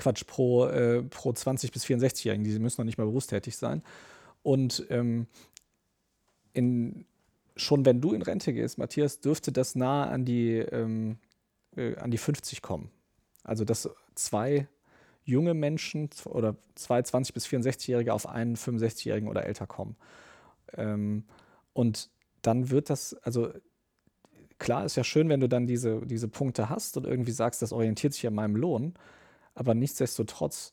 Quatsch, 0.01 0.27
pro, 0.27 0.67
äh, 0.67 1.03
pro 1.03 1.31
20- 1.31 1.73
bis 1.73 1.85
64-Jährigen, 1.85 2.43
die 2.43 2.59
müssen 2.59 2.81
noch 2.81 2.87
nicht 2.87 2.97
mal 2.99 3.05
berufstätig 3.05 3.57
sein. 3.57 3.83
Und 4.43 4.87
ähm, 4.89 5.27
in, 6.55 7.05
schon 7.55 7.85
wenn 7.85 8.01
du 8.01 8.15
in 8.15 8.23
Rente 8.23 8.55
gehst, 8.55 8.79
Matthias, 8.79 9.21
dürfte 9.21 9.53
das 9.53 9.75
nahe 9.75 10.09
an 10.09 10.25
die, 10.25 10.57
ähm, 10.57 11.19
äh, 11.77 11.97
an 11.97 12.11
die 12.11 12.19
50 12.19 12.63
kommen. 12.63 12.91
Also 13.45 13.65
dass 13.65 13.91
zwei 14.15 14.67
junge 15.25 15.53
Menschen 15.53 16.09
oder 16.25 16.57
zwei 16.75 17.01
20- 17.01 17.35
bis 17.35 17.47
64-Jährige 17.47 18.15
auf 18.15 18.27
einen 18.27 18.57
65-Jährigen 18.57 19.29
oder 19.29 19.45
älter 19.45 19.67
kommen. 19.67 19.97
Ähm, 20.73 21.25
und 21.75 22.09
dann 22.41 22.71
wird 22.71 22.89
das, 22.89 23.15
also 23.23 23.53
klar 24.59 24.87
ist 24.87 24.97
ja 24.97 25.05
schön, 25.05 25.29
wenn 25.29 25.41
du 25.41 25.49
dann 25.49 25.67
diese, 25.67 26.01
diese 26.07 26.29
Punkte 26.29 26.71
hast 26.71 26.97
und 26.97 27.05
irgendwie 27.05 27.33
sagst, 27.33 27.61
das 27.61 27.73
orientiert 27.73 28.15
sich 28.15 28.27
an 28.27 28.35
meinem 28.35 28.57
Lohn. 28.57 28.95
Aber 29.55 29.75
nichtsdestotrotz 29.75 30.73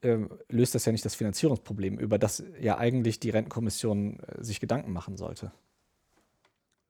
äh, 0.00 0.18
löst 0.48 0.74
das 0.74 0.84
ja 0.84 0.92
nicht 0.92 1.04
das 1.04 1.14
Finanzierungsproblem, 1.14 1.98
über 1.98 2.18
das 2.18 2.42
ja 2.60 2.78
eigentlich 2.78 3.20
die 3.20 3.30
Rentenkommission 3.30 4.20
äh, 4.20 4.42
sich 4.44 4.60
Gedanken 4.60 4.92
machen 4.92 5.16
sollte. 5.16 5.52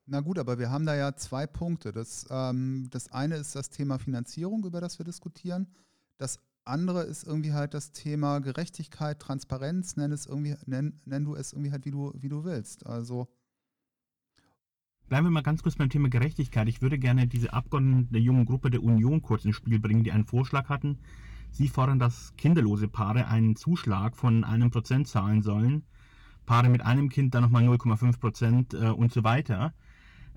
Na 0.06 0.20
gut, 0.20 0.38
aber 0.38 0.58
wir 0.58 0.70
haben 0.70 0.86
da 0.86 0.94
ja 0.94 1.14
zwei 1.16 1.46
Punkte. 1.46 1.92
Das, 1.92 2.26
ähm, 2.30 2.88
das 2.90 3.12
eine 3.12 3.36
ist 3.36 3.54
das 3.54 3.68
Thema 3.68 3.98
Finanzierung, 3.98 4.64
über 4.64 4.80
das 4.80 4.98
wir 4.98 5.04
diskutieren. 5.04 5.68
Das 6.16 6.38
andere 6.64 7.02
ist 7.02 7.24
irgendwie 7.24 7.52
halt 7.52 7.74
das 7.74 7.92
Thema 7.92 8.38
Gerechtigkeit, 8.40 9.20
Transparenz, 9.20 9.96
nenn 9.96 10.12
es 10.12 10.26
irgendwie, 10.26 10.56
nenn, 10.66 11.00
nenn 11.04 11.24
du 11.24 11.34
es 11.34 11.52
irgendwie 11.52 11.72
halt, 11.72 11.84
wie 11.84 11.90
du, 11.90 12.12
wie 12.14 12.28
du 12.28 12.44
willst. 12.44 12.86
Also 12.86 13.28
Bleiben 15.08 15.26
wir 15.26 15.30
mal 15.30 15.42
ganz 15.42 15.62
kurz 15.62 15.76
beim 15.76 15.88
Thema 15.88 16.10
Gerechtigkeit. 16.10 16.68
Ich 16.68 16.82
würde 16.82 16.98
gerne 16.98 17.26
diese 17.26 17.54
Abgeordneten 17.54 18.12
der 18.12 18.20
jungen 18.20 18.44
Gruppe 18.44 18.68
der 18.68 18.82
Union 18.82 19.22
kurz 19.22 19.46
ins 19.46 19.56
Spiel 19.56 19.78
bringen, 19.78 20.04
die 20.04 20.12
einen 20.12 20.26
Vorschlag 20.26 20.68
hatten. 20.68 20.98
Sie 21.50 21.68
fordern, 21.68 21.98
dass 21.98 22.34
kinderlose 22.36 22.88
Paare 22.88 23.26
einen 23.26 23.56
Zuschlag 23.56 24.16
von 24.16 24.44
einem 24.44 24.70
Prozent 24.70 25.08
zahlen 25.08 25.40
sollen. 25.40 25.84
Paare 26.44 26.68
mit 26.68 26.84
einem 26.84 27.08
Kind 27.08 27.34
dann 27.34 27.42
nochmal 27.42 27.66
0,5 27.66 28.20
Prozent 28.20 28.74
äh, 28.74 28.90
und 28.90 29.10
so 29.10 29.24
weiter. 29.24 29.72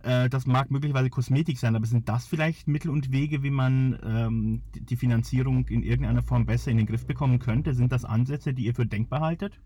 Äh, 0.04 0.30
das 0.30 0.46
mag 0.46 0.72
möglicherweise 0.72 1.10
Kosmetik 1.10 1.60
sein, 1.60 1.76
aber 1.76 1.86
sind 1.86 2.08
das 2.08 2.26
vielleicht 2.26 2.70
Mittel 2.70 2.92
und 2.92 3.12
Wege, 3.12 3.44
wie 3.44 3.52
man 3.52 4.00
ähm, 4.06 4.62
die 4.74 4.96
Finanzierung 4.96 5.68
in 5.68 5.84
irgendeiner 5.84 6.22
Form 6.22 6.46
besser 6.46 6.72
in 6.72 6.78
den 6.78 6.88
Griff 6.88 7.06
bekommen 7.06 7.40
könnte? 7.40 7.74
Sind 7.74 7.92
das 7.92 8.06
Ansätze, 8.06 8.54
die 8.54 8.68
ihr 8.68 8.74
für 8.74 8.86
denkbar 8.86 9.20
haltet? 9.20 9.60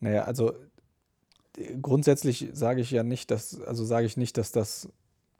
Naja, 0.00 0.24
also 0.24 0.52
grundsätzlich 1.80 2.48
sage 2.52 2.80
ich 2.80 2.90
ja 2.90 3.02
nicht, 3.02 3.30
dass, 3.30 3.60
also 3.60 3.84
sage 3.84 4.06
ich 4.06 4.16
nicht, 4.16 4.36
dass 4.36 4.52
das 4.52 4.88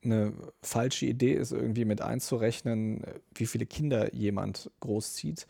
eine 0.02 0.32
falsche 0.62 1.06
Idee 1.06 1.34
ist, 1.34 1.52
irgendwie 1.52 1.84
mit 1.84 2.00
einzurechnen, 2.00 3.02
wie 3.34 3.46
viele 3.46 3.66
Kinder 3.66 4.14
jemand 4.14 4.70
großzieht. 4.80 5.46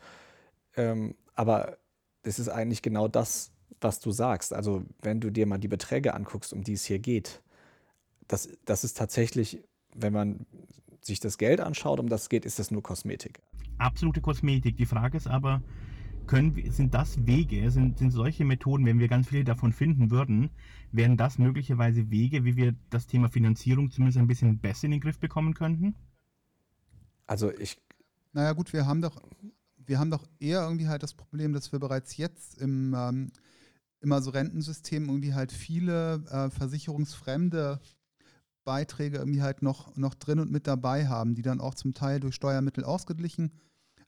Ähm, 0.75 1.15
aber 1.35 1.77
es 2.23 2.37
ist 2.37 2.49
eigentlich 2.49 2.81
genau 2.81 3.07
das, 3.07 3.51
was 3.79 3.99
du 3.99 4.11
sagst. 4.11 4.53
Also 4.53 4.83
wenn 5.01 5.21
du 5.21 5.29
dir 5.29 5.45
mal 5.47 5.57
die 5.57 5.67
Beträge 5.67 6.13
anguckst, 6.13 6.53
um 6.53 6.63
die 6.63 6.73
es 6.73 6.85
hier 6.85 6.99
geht, 6.99 7.41
das, 8.27 8.49
das 8.65 8.83
ist 8.83 8.97
tatsächlich, 8.97 9.63
wenn 9.95 10.13
man 10.13 10.45
sich 11.01 11.19
das 11.19 11.37
Geld 11.37 11.59
anschaut, 11.61 11.99
um 11.99 12.09
das 12.09 12.23
es 12.23 12.29
geht, 12.29 12.45
ist 12.45 12.59
das 12.59 12.71
nur 12.71 12.83
Kosmetik. 12.83 13.41
Absolute 13.77 14.21
Kosmetik. 14.21 14.77
Die 14.77 14.85
Frage 14.85 15.17
ist 15.17 15.27
aber, 15.27 15.61
können, 16.31 16.71
sind 16.71 16.93
das 16.93 17.27
Wege, 17.27 17.69
sind, 17.71 17.99
sind 17.99 18.11
solche 18.11 18.45
Methoden, 18.45 18.85
wenn 18.85 18.99
wir 18.99 19.09
ganz 19.09 19.27
viele 19.27 19.43
davon 19.43 19.73
finden 19.73 20.11
würden, 20.11 20.49
wären 20.93 21.17
das 21.17 21.37
möglicherweise 21.37 22.09
Wege, 22.09 22.45
wie 22.45 22.55
wir 22.55 22.73
das 22.89 23.05
Thema 23.05 23.27
Finanzierung 23.27 23.91
zumindest 23.91 24.17
ein 24.17 24.27
bisschen 24.27 24.57
besser 24.57 24.85
in 24.85 24.91
den 24.91 25.01
Griff 25.01 25.19
bekommen 25.19 25.53
könnten? 25.53 25.93
Also 27.27 27.51
ich. 27.51 27.77
Naja 28.31 28.53
gut, 28.53 28.71
wir 28.71 28.85
haben 28.85 29.01
doch, 29.01 29.21
wir 29.75 29.99
haben 29.99 30.09
doch 30.09 30.25
eher 30.39 30.61
irgendwie 30.63 30.87
halt 30.87 31.03
das 31.03 31.13
Problem, 31.13 31.51
dass 31.51 31.73
wir 31.73 31.79
bereits 31.79 32.15
jetzt 32.15 32.57
im 32.61 32.95
ähm, 32.97 33.31
immer 33.99 34.21
so 34.21 34.31
Rentensystem 34.31 35.07
irgendwie 35.07 35.33
halt 35.33 35.51
viele 35.51 36.23
äh, 36.31 36.49
versicherungsfremde 36.49 37.81
Beiträge 38.63 39.17
irgendwie 39.17 39.41
halt 39.41 39.61
noch, 39.63 39.97
noch 39.97 40.15
drin 40.15 40.39
und 40.39 40.49
mit 40.49 40.65
dabei 40.65 41.09
haben, 41.09 41.35
die 41.35 41.41
dann 41.41 41.59
auch 41.59 41.75
zum 41.75 41.93
Teil 41.93 42.21
durch 42.21 42.35
Steuermittel 42.35 42.85
ausgeglichen 42.85 43.51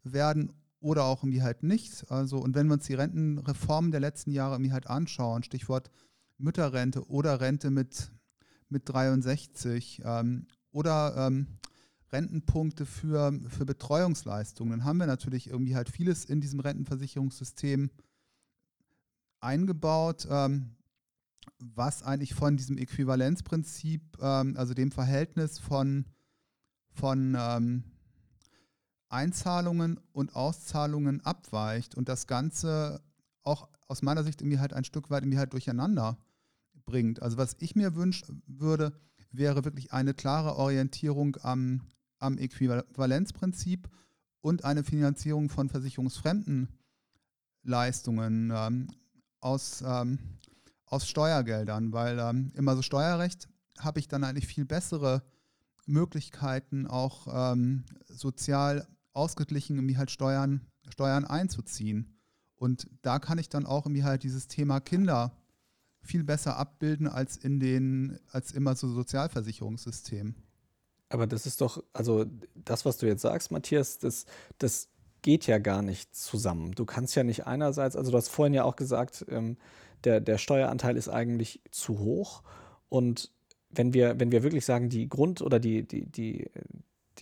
werden 0.04 0.54
oder 0.84 1.06
auch 1.06 1.24
irgendwie 1.24 1.42
halt 1.42 1.64
nicht. 1.64 2.12
Also, 2.12 2.38
und 2.38 2.56
wenn 2.56 2.68
wir 2.68 2.74
uns 2.74 2.86
die 2.86 2.94
Rentenreformen 2.94 3.92
der 3.92 4.02
letzten 4.02 4.32
Jahre 4.32 4.56
irgendwie 4.56 4.74
halt 4.74 4.88
anschauen, 4.88 5.42
Stichwort 5.42 5.90
Mütterrente 6.38 7.08
oder 7.10 7.40
Rente 7.40 7.72
mit, 7.72 8.12
mit 8.68 8.90
63 8.90 10.02
ähm, 10.04 10.46
oder 10.72 11.16
ähm, 11.16 11.48
Rentenpunkte 12.12 12.86
für, 12.86 13.40
für 13.48 13.66
Betreuungsleistungen, 13.66 14.72
dann 14.72 14.84
haben 14.84 14.98
wir 14.98 15.08
natürlich 15.08 15.50
irgendwie 15.50 15.76
halt 15.76 15.90
vieles 15.90 16.26
in 16.26 16.42
diesem 16.42 16.60
Rentenversicherungssystem 16.60 17.90
eingebaut, 19.40 20.28
ähm, 20.30 20.76
was 21.60 22.04
eigentlich 22.04 22.34
von 22.34 22.58
diesem 22.58 22.78
Äquivalenzprinzip, 22.78 24.18
ähm, 24.22 24.56
also 24.58 24.74
dem 24.74 24.92
Verhältnis 24.92 25.60
von, 25.60 26.06
von 26.92 27.38
ähm, 27.40 27.84
Einzahlungen 29.14 30.00
und 30.12 30.36
Auszahlungen 30.36 31.22
abweicht 31.22 31.96
und 31.96 32.10
das 32.10 32.28
Ganze 32.28 33.02
auch 33.44 33.70
aus 33.88 34.02
meiner 34.02 34.24
Sicht 34.24 34.42
irgendwie 34.42 34.60
halt 34.60 34.74
ein 34.74 34.84
Stück 34.84 35.10
weit 35.10 35.24
irgendwie 35.24 35.38
halt 35.38 35.54
durcheinander 35.54 36.18
bringt. 36.86 37.22
Also 37.22 37.38
was 37.38 37.56
ich 37.60 37.76
mir 37.76 37.96
wünschen 37.96 38.42
würde, 38.48 38.94
wäre 39.32 39.66
wirklich 39.66 39.94
eine 39.94 40.14
klare 40.14 40.56
Orientierung 40.56 41.38
am, 41.42 41.82
am 42.20 42.38
Äquivalenzprinzip 42.38 43.90
und 44.42 44.66
eine 44.66 44.84
Finanzierung 44.84 45.50
von 45.50 45.70
versicherungsfremden 45.70 46.70
Leistungen 47.64 48.52
ähm, 48.54 48.88
aus, 49.40 49.84
ähm, 49.86 50.20
aus 50.86 51.08
Steuergeldern, 51.08 51.94
weil 51.94 52.20
ähm, 52.20 52.52
immer 52.56 52.76
so 52.76 52.82
Steuerrecht 52.82 53.48
habe 53.80 54.00
ich 54.00 54.08
dann 54.08 54.24
eigentlich 54.24 54.48
viel 54.48 54.66
bessere 54.66 55.24
Möglichkeiten, 55.86 56.88
auch 56.88 57.54
ähm, 57.54 57.84
sozial 58.08 58.88
ausgeglichen 59.14 59.78
irgendwie 59.78 59.98
halt 59.98 60.12
Steuern, 60.12 60.62
Steuern 60.90 61.26
einzuziehen. 61.26 62.18
Und 62.56 62.88
da 63.02 63.20
kann 63.20 63.38
ich 63.38 63.50
dann 63.50 63.66
auch 63.66 63.86
irgendwie 63.86 64.04
halt 64.04 64.24
dieses 64.24 64.48
Thema 64.48 64.80
Kinder 64.80 65.36
viel 66.02 66.24
besser 66.24 66.58
abbilden 66.58 67.08
als 67.08 67.38
in 67.38 67.60
den, 67.60 68.20
als 68.32 68.52
immer 68.52 68.76
so 68.76 68.90
Sozialversicherungssystemen. 68.90 70.36
Aber 71.10 71.28
das 71.28 71.46
ist 71.46 71.62
doch, 71.62 71.84
also 71.94 72.26
das, 72.56 72.86
was 72.86 72.98
du 72.98 73.06
jetzt 73.06 73.22
sagst, 73.22 73.52
Matthias, 73.52 74.00
das, 74.00 74.26
das 74.58 74.90
geht 75.22 75.48
ja 75.48 75.60
gar 75.60 75.82
nicht 75.82 76.16
zusammen. 76.16 76.74
Du 76.74 76.86
kannst 76.86 77.16
ja 77.16 77.24
nicht 77.24 77.46
einerseits, 77.48 77.96
also 77.96 78.12
du 78.12 78.18
hast 78.18 78.30
vorhin 78.30 78.54
ja 78.54 78.64
auch 78.64 78.76
gesagt, 78.76 79.26
ähm, 79.30 79.58
der, 80.04 80.20
der 80.20 80.38
Steueranteil 80.38 80.98
ist 80.98 81.10
eigentlich 81.10 81.62
zu 81.72 82.00
hoch. 82.00 82.44
Und 82.90 83.32
wenn 83.70 83.94
wir, 83.94 84.20
wenn 84.20 84.32
wir 84.32 84.44
wirklich 84.44 84.66
sagen, 84.66 84.90
die 84.90 85.08
Grund- 85.08 85.42
oder 85.42 85.60
die, 85.60 85.88
die, 85.88 86.06
die, 86.06 86.50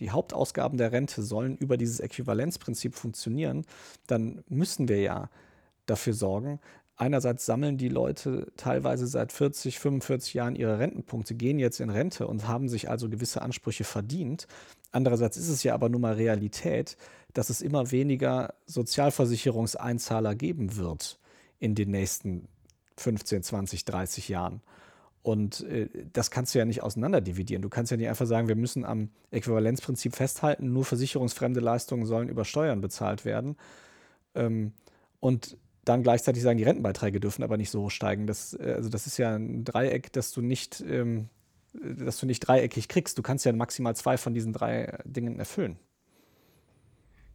die 0.02 0.10
Hauptausgaben 0.10 0.78
der 0.78 0.92
Rente 0.92 1.22
sollen 1.22 1.56
über 1.56 1.76
dieses 1.76 2.00
Äquivalenzprinzip 2.00 2.94
funktionieren, 2.94 3.64
dann 4.08 4.42
müssen 4.48 4.88
wir 4.88 5.00
ja 5.00 5.30
dafür 5.86 6.12
sorgen, 6.12 6.60
einerseits 6.96 7.46
sammeln 7.46 7.78
die 7.78 7.88
Leute 7.88 8.52
teilweise 8.56 9.06
seit 9.06 9.32
40, 9.32 9.78
45 9.78 10.34
Jahren 10.34 10.56
ihre 10.56 10.78
Rentenpunkte, 10.78 11.34
gehen 11.34 11.58
jetzt 11.58 11.80
in 11.80 11.90
Rente 11.90 12.26
und 12.26 12.48
haben 12.48 12.68
sich 12.68 12.90
also 12.90 13.08
gewisse 13.08 13.42
Ansprüche 13.42 13.84
verdient. 13.84 14.46
Andererseits 14.90 15.36
ist 15.36 15.48
es 15.48 15.62
ja 15.62 15.72
aber 15.72 15.88
nun 15.88 16.00
mal 16.00 16.14
Realität, 16.14 16.96
dass 17.32 17.48
es 17.48 17.62
immer 17.62 17.90
weniger 17.92 18.54
Sozialversicherungseinzahler 18.66 20.34
geben 20.34 20.76
wird 20.76 21.18
in 21.58 21.74
den 21.74 21.90
nächsten 21.90 22.48
15, 22.96 23.42
20, 23.42 23.84
30 23.84 24.28
Jahren. 24.28 24.62
Und 25.22 25.60
äh, 25.62 25.88
das 26.12 26.30
kannst 26.30 26.54
du 26.54 26.58
ja 26.58 26.64
nicht 26.64 26.82
auseinanderdividieren. 26.82 27.62
Du 27.62 27.68
kannst 27.68 27.90
ja 27.92 27.96
nicht 27.96 28.08
einfach 28.08 28.26
sagen, 28.26 28.48
wir 28.48 28.56
müssen 28.56 28.84
am 28.84 29.10
Äquivalenzprinzip 29.30 30.16
festhalten, 30.16 30.72
nur 30.72 30.84
versicherungsfremde 30.84 31.60
Leistungen 31.60 32.06
sollen 32.06 32.28
über 32.28 32.44
Steuern 32.44 32.80
bezahlt 32.80 33.24
werden. 33.24 33.56
Ähm, 34.34 34.72
und 35.20 35.56
dann 35.84 36.02
gleichzeitig 36.02 36.42
sagen, 36.42 36.58
die 36.58 36.64
Rentenbeiträge 36.64 37.20
dürfen 37.20 37.44
aber 37.44 37.56
nicht 37.56 37.70
so 37.70 37.82
hoch 37.82 37.90
steigen. 37.90 38.26
Das, 38.26 38.54
äh, 38.54 38.74
also 38.76 38.88
das 38.88 39.06
ist 39.06 39.16
ja 39.16 39.36
ein 39.36 39.64
Dreieck, 39.64 40.12
das 40.12 40.32
du 40.32 40.40
nicht, 40.40 40.80
ähm, 40.80 41.28
das 41.72 42.18
du 42.18 42.26
nicht 42.26 42.40
dreieckig 42.40 42.88
kriegst. 42.88 43.16
Du 43.16 43.22
kannst 43.22 43.44
ja 43.44 43.52
maximal 43.52 43.94
zwei 43.94 44.16
von 44.16 44.34
diesen 44.34 44.52
drei 44.52 44.98
Dingen 45.04 45.38
erfüllen. 45.38 45.78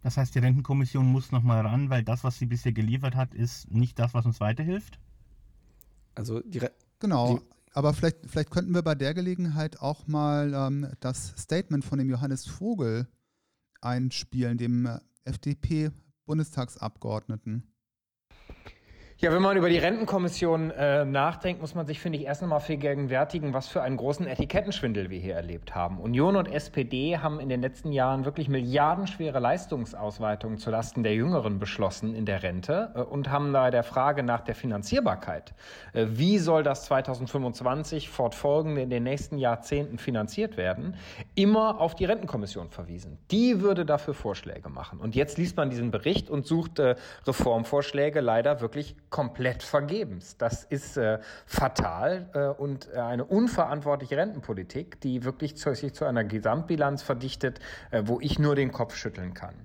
Das 0.03 0.17
heißt, 0.17 0.35
die 0.35 0.39
Rentenkommission 0.39 1.05
muss 1.05 1.31
nochmal 1.31 1.65
ran, 1.65 1.89
weil 1.89 2.03
das, 2.03 2.23
was 2.23 2.37
sie 2.37 2.45
bisher 2.45 2.73
geliefert 2.73 3.15
hat, 3.15 3.33
ist 3.33 3.71
nicht 3.71 3.97
das, 3.97 4.13
was 4.13 4.25
uns 4.25 4.39
weiterhilft? 4.39 4.99
Also 6.15 6.41
die 6.41 6.59
Re 6.59 6.71
Genau. 6.99 7.37
Die 7.37 7.56
aber 7.77 7.93
vielleicht, 7.93 8.25
vielleicht 8.25 8.49
könnten 8.49 8.73
wir 8.73 8.81
bei 8.81 8.95
der 8.95 9.13
Gelegenheit 9.13 9.79
auch 9.81 10.07
mal 10.07 10.51
ähm, 10.55 10.91
das 10.99 11.35
Statement 11.37 11.85
von 11.85 11.99
dem 11.99 12.09
Johannes 12.09 12.47
Vogel 12.47 13.07
einspielen, 13.81 14.57
dem 14.57 14.87
äh, 14.87 14.99
FDP-Bundestagsabgeordneten. 15.25 17.71
Ja, 19.19 19.33
wenn 19.33 19.41
man 19.41 19.57
über 19.57 19.67
die 19.67 19.79
Rentenkommission 19.79 20.69
äh, 20.69 21.03
nachdenkt, 21.03 21.59
muss 21.59 21.73
man 21.73 21.87
sich, 21.87 21.99
finde 21.99 22.19
ich, 22.19 22.25
erst 22.25 22.43
einmal 22.43 22.59
vergegenwärtigen, 22.59 23.51
was 23.51 23.67
für 23.67 23.81
einen 23.81 23.97
großen 23.97 24.27
Etikettenschwindel 24.27 25.09
wir 25.09 25.17
hier 25.17 25.33
erlebt 25.33 25.73
haben. 25.73 25.99
Union 25.99 26.35
und 26.35 26.45
SPD 26.45 27.17
haben 27.17 27.39
in 27.39 27.49
den 27.49 27.59
letzten 27.59 27.91
Jahren 27.91 28.25
wirklich 28.25 28.47
milliardenschwere 28.47 29.39
Leistungsausweitungen 29.39 30.59
zulasten 30.59 31.01
der 31.01 31.15
Jüngeren 31.15 31.57
beschlossen 31.57 32.13
in 32.13 32.27
der 32.27 32.43
Rente 32.43 32.91
äh, 32.93 33.01
und 33.01 33.31
haben 33.31 33.53
bei 33.53 33.71
der 33.71 33.81
Frage 33.81 34.21
nach 34.21 34.41
der 34.41 34.53
Finanzierbarkeit, 34.53 35.55
äh, 35.93 36.05
wie 36.09 36.37
soll 36.37 36.61
das 36.61 36.85
2025 36.85 38.09
fortfolgende 38.09 38.83
in 38.83 38.91
den 38.91 39.01
nächsten 39.01 39.39
Jahrzehnten 39.39 39.97
finanziert 39.97 40.57
werden, 40.57 40.95
immer 41.33 41.81
auf 41.81 41.95
die 41.95 42.05
Rentenkommission 42.05 42.69
verwiesen. 42.69 43.17
Die 43.31 43.61
würde 43.61 43.83
dafür 43.83 44.13
Vorschläge 44.13 44.69
machen. 44.69 44.99
Und 44.99 45.15
jetzt 45.15 45.39
liest 45.39 45.57
man 45.57 45.71
diesen 45.71 45.89
Bericht 45.89 46.29
und 46.29 46.45
sucht 46.45 46.77
äh, 46.77 46.93
Reformvorschläge 47.25 48.21
leider 48.21 48.61
wirklich 48.61 48.95
komplett 49.09 49.63
vergebens. 49.63 50.37
Das 50.37 50.63
ist 50.65 50.97
äh, 50.97 51.19
fatal 51.45 52.29
äh, 52.33 52.47
und 52.61 52.89
äh, 52.93 52.99
eine 52.99 53.23
unverantwortliche 53.23 54.17
Rentenpolitik, 54.17 54.99
die 55.01 55.23
wirklich 55.23 55.55
zu, 55.55 55.73
sich 55.73 55.93
zu 55.93 56.05
einer 56.05 56.25
Gesamtbilanz 56.25 57.03
verdichtet, 57.03 57.59
äh, 57.91 58.03
wo 58.05 58.19
ich 58.19 58.37
nur 58.37 58.55
den 58.55 58.71
Kopf 58.71 58.95
schütteln 58.95 59.33
kann. 59.33 59.55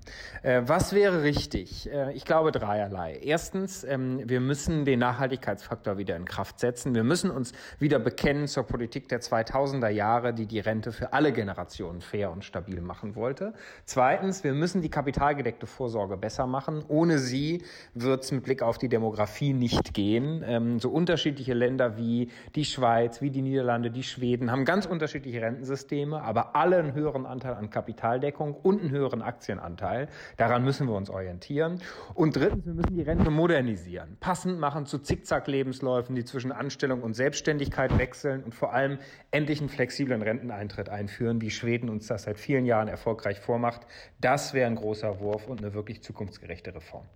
Äh, 0.42 0.62
was 0.66 0.92
wäre 0.92 1.22
richtig? 1.22 1.90
Äh, 1.90 2.12
ich 2.12 2.24
glaube 2.24 2.52
dreierlei. 2.52 3.18
Erstens, 3.20 3.82
ähm, 3.82 4.20
wir 4.24 4.40
müssen 4.40 4.84
den 4.84 5.00
Nachhaltigkeitsfaktor 5.00 5.98
wieder 5.98 6.14
in 6.16 6.24
Kraft 6.24 6.60
setzen. 6.60 6.94
Wir 6.94 7.04
müssen 7.04 7.30
uns 7.30 7.52
wieder 7.80 7.98
bekennen 7.98 8.46
zur 8.46 8.64
Politik 8.64 9.08
der 9.08 9.20
2000er 9.20 9.88
Jahre, 9.88 10.34
die 10.34 10.46
die 10.46 10.60
Rente 10.60 10.92
für 10.92 11.12
alle 11.12 11.32
Generationen 11.32 12.00
fair 12.00 12.30
und 12.30 12.44
stabil 12.44 12.80
machen 12.80 13.16
wollte. 13.16 13.54
Zweitens, 13.86 14.44
wir 14.44 14.52
müssen 14.52 14.82
die 14.82 14.90
kapitalgedeckte 14.90 15.66
Vorsorge 15.66 16.16
besser 16.16 16.46
machen. 16.46 16.84
Ohne 16.86 17.18
sie 17.18 17.64
wird 17.94 18.22
es 18.22 18.30
mit 18.30 18.44
Blick 18.44 18.62
auf 18.62 18.78
die 18.78 18.88
Demografie 18.88 19.31
Demografie 19.32 19.52
nicht 19.54 19.94
gehen. 19.94 20.44
Ähm, 20.46 20.78
so 20.78 20.90
unterschiedliche 20.90 21.54
Länder 21.54 21.96
wie 21.96 22.28
die 22.54 22.64
Schweiz, 22.64 23.22
wie 23.22 23.30
die 23.30 23.42
Niederlande, 23.42 23.90
die 23.90 24.02
Schweden 24.02 24.50
haben 24.50 24.64
ganz 24.64 24.86
unterschiedliche 24.86 25.40
Rentensysteme, 25.40 26.22
aber 26.22 26.54
alle 26.54 26.78
einen 26.78 26.92
höheren 26.94 27.26
Anteil 27.26 27.54
an 27.54 27.70
Kapitaldeckung 27.70 28.54
und 28.54 28.80
einen 28.80 28.90
höheren 28.90 29.22
Aktienanteil. 29.22 30.08
Daran 30.36 30.64
müssen 30.64 30.86
wir 30.86 30.94
uns 30.94 31.08
orientieren. 31.08 31.80
Und 32.14 32.36
drittens, 32.36 32.66
wir 32.66 32.74
müssen 32.74 32.94
die 32.94 33.02
Rente 33.02 33.30
modernisieren, 33.30 34.16
passend 34.20 34.58
machen 34.58 34.86
zu 34.86 34.98
Zickzack-Lebensläufen, 34.98 36.14
die 36.14 36.24
zwischen 36.24 36.52
Anstellung 36.52 37.02
und 37.02 37.14
Selbstständigkeit 37.14 37.96
wechseln 37.98 38.44
und 38.44 38.54
vor 38.54 38.72
allem 38.72 38.98
endlich 39.30 39.60
einen 39.60 39.70
flexiblen 39.70 40.22
Renteneintritt 40.22 40.88
einführen, 40.88 41.40
wie 41.40 41.50
Schweden 41.50 41.88
uns 41.88 42.06
das 42.06 42.24
seit 42.24 42.38
vielen 42.38 42.66
Jahren 42.66 42.88
erfolgreich 42.88 43.40
vormacht. 43.40 43.82
Das 44.20 44.52
wäre 44.52 44.66
ein 44.66 44.76
großer 44.76 45.20
Wurf 45.20 45.46
und 45.46 45.60
eine 45.60 45.74
wirklich 45.74 46.02
zukunftsgerechte 46.02 46.74
Reform. 46.74 47.06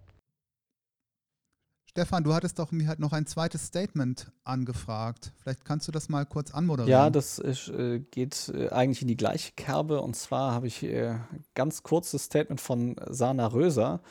Stefan, 1.96 2.24
du 2.24 2.34
hattest 2.34 2.58
doch 2.58 2.72
mir 2.72 2.88
halt 2.88 2.98
noch 2.98 3.14
ein 3.14 3.24
zweites 3.24 3.68
Statement 3.68 4.30
angefragt. 4.44 5.32
Vielleicht 5.40 5.64
kannst 5.64 5.88
du 5.88 5.92
das 5.92 6.10
mal 6.10 6.26
kurz 6.26 6.50
anmoderieren. 6.50 6.90
Ja, 6.90 7.08
das 7.08 7.38
äh, 7.38 8.00
geht 8.10 8.52
äh, 8.54 8.68
eigentlich 8.68 9.00
in 9.00 9.08
die 9.08 9.16
gleiche 9.16 9.52
Kerbe. 9.56 10.02
Und 10.02 10.14
zwar 10.14 10.52
habe 10.52 10.66
ich 10.66 10.82
äh, 10.82 11.14
ganz 11.54 11.84
kurzes 11.84 12.24
Statement 12.24 12.60
von 12.60 12.96
Sana 13.08 13.46
Röser. 13.46 14.02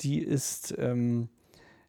Die 0.00 0.18
ist 0.18 0.74
ähm, 0.76 1.30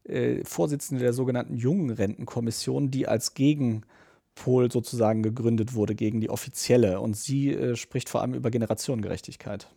äh, 0.05 0.41
Vorsitzende 0.45 1.03
der 1.03 1.11
sogenannten 1.11 1.57
Jungen 1.57 1.89
Rentenkommission, 1.89 2.89
die 2.89 3.09
als 3.09 3.33
Gegenpol 3.33 4.71
sozusagen 4.71 5.21
gegründet 5.21 5.73
wurde 5.73 5.95
gegen 5.95 6.21
die 6.21 6.29
offizielle. 6.29 7.01
Und 7.01 7.17
sie 7.17 7.53
äh, 7.53 7.75
spricht 7.75 8.07
vor 8.07 8.21
allem 8.21 8.35
über 8.35 8.51
Generationengerechtigkeit. 8.51 9.67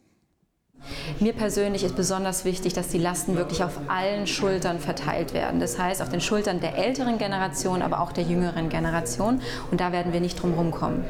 Mir 1.20 1.32
persönlich 1.32 1.84
ist 1.84 1.96
besonders 1.96 2.44
wichtig, 2.44 2.72
dass 2.72 2.88
die 2.88 2.98
Lasten 2.98 3.36
wirklich 3.36 3.62
auf 3.62 3.78
allen 3.88 4.26
Schultern 4.26 4.78
verteilt 4.78 5.34
werden. 5.34 5.60
Das 5.60 5.78
heißt, 5.78 6.02
auf 6.02 6.08
den 6.08 6.20
Schultern 6.20 6.60
der 6.60 6.76
älteren 6.76 7.18
Generation, 7.18 7.82
aber 7.82 8.00
auch 8.00 8.12
der 8.12 8.24
jüngeren 8.24 8.68
Generation. 8.68 9.40
Und 9.70 9.80
da 9.80 9.92
werden 9.92 10.12
wir 10.12 10.20
nicht 10.20 10.40
drum 10.42 10.54
rumkommen. 10.54 11.04